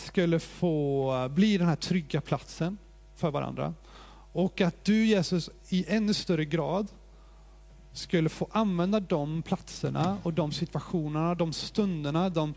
skulle 0.05 0.39
få 0.39 1.29
bli 1.29 1.57
den 1.57 1.67
här 1.67 1.75
trygga 1.75 2.21
platsen 2.21 2.77
för 3.15 3.31
varandra. 3.31 3.73
Och 4.31 4.61
att 4.61 4.85
du 4.85 5.05
Jesus 5.05 5.49
i 5.69 5.85
ännu 5.87 6.13
större 6.13 6.45
grad 6.45 6.87
skulle 7.93 8.29
få 8.29 8.47
använda 8.51 8.99
de 8.99 9.41
platserna 9.41 10.17
och 10.23 10.33
de 10.33 10.51
situationerna, 10.51 11.35
de 11.35 11.53
stunderna, 11.53 12.29
de, 12.29 12.53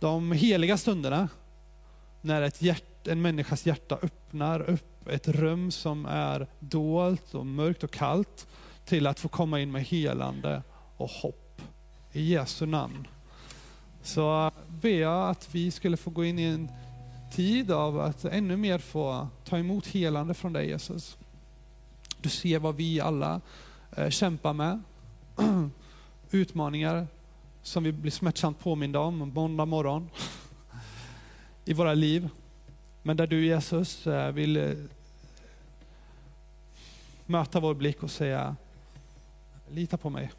de 0.00 0.32
heliga 0.32 0.76
stunderna, 0.76 1.28
när 2.20 2.42
ett 2.42 2.62
hjärt, 2.62 3.06
en 3.06 3.22
människas 3.22 3.66
hjärta 3.66 3.98
öppnar 4.02 4.60
upp 4.60 5.08
ett 5.08 5.28
rum 5.28 5.70
som 5.70 6.06
är 6.06 6.46
dolt 6.58 7.34
och 7.34 7.46
mörkt 7.46 7.84
och 7.84 7.90
kallt, 7.90 8.46
till 8.84 9.06
att 9.06 9.20
få 9.20 9.28
komma 9.28 9.60
in 9.60 9.72
med 9.72 9.84
helande 9.84 10.62
och 10.96 11.10
hopp. 11.10 11.62
I 12.12 12.32
Jesu 12.32 12.66
namn. 12.66 13.06
Så 14.06 14.50
ber 14.68 15.00
jag 15.00 15.30
att 15.30 15.54
vi 15.54 15.70
skulle 15.70 15.96
få 15.96 16.10
gå 16.10 16.24
in 16.24 16.38
i 16.38 16.42
en 16.42 16.70
tid 17.32 17.70
av 17.70 18.00
att 18.00 18.24
ännu 18.24 18.56
mer 18.56 18.78
få 18.78 19.28
ta 19.44 19.58
emot 19.58 19.86
helande 19.86 20.34
från 20.34 20.52
dig 20.52 20.68
Jesus. 20.68 21.16
Du 22.20 22.28
ser 22.28 22.58
vad 22.58 22.76
vi 22.76 23.00
alla 23.00 23.40
eh, 23.96 24.10
kämpar 24.10 24.52
med. 24.52 24.82
Utmaningar 26.30 27.06
som 27.62 27.84
vi 27.84 27.92
blir 27.92 28.10
smärtsamt 28.10 28.58
påminda 28.58 29.00
om 29.00 29.32
måndag 29.34 29.64
morgon 29.64 30.10
i 31.64 31.72
våra 31.72 31.94
liv. 31.94 32.28
Men 33.02 33.16
där 33.16 33.26
du 33.26 33.46
Jesus 33.46 34.06
eh, 34.06 34.32
vill 34.32 34.56
eh, 34.56 34.70
möta 37.26 37.60
vår 37.60 37.74
blick 37.74 38.02
och 38.02 38.10
säga, 38.10 38.56
lita 39.70 39.96
på 39.96 40.10
mig. 40.10 40.32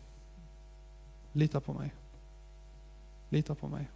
Lita 1.32 1.60
på 1.60 1.74
mig. 1.74 1.92
Lita 3.30 3.56
på 3.56 3.68
mig. 3.68 3.90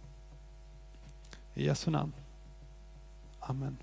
I 1.54 1.66
Jesu 1.66 1.90
namn. 1.90 2.12
Amen. 3.40 3.78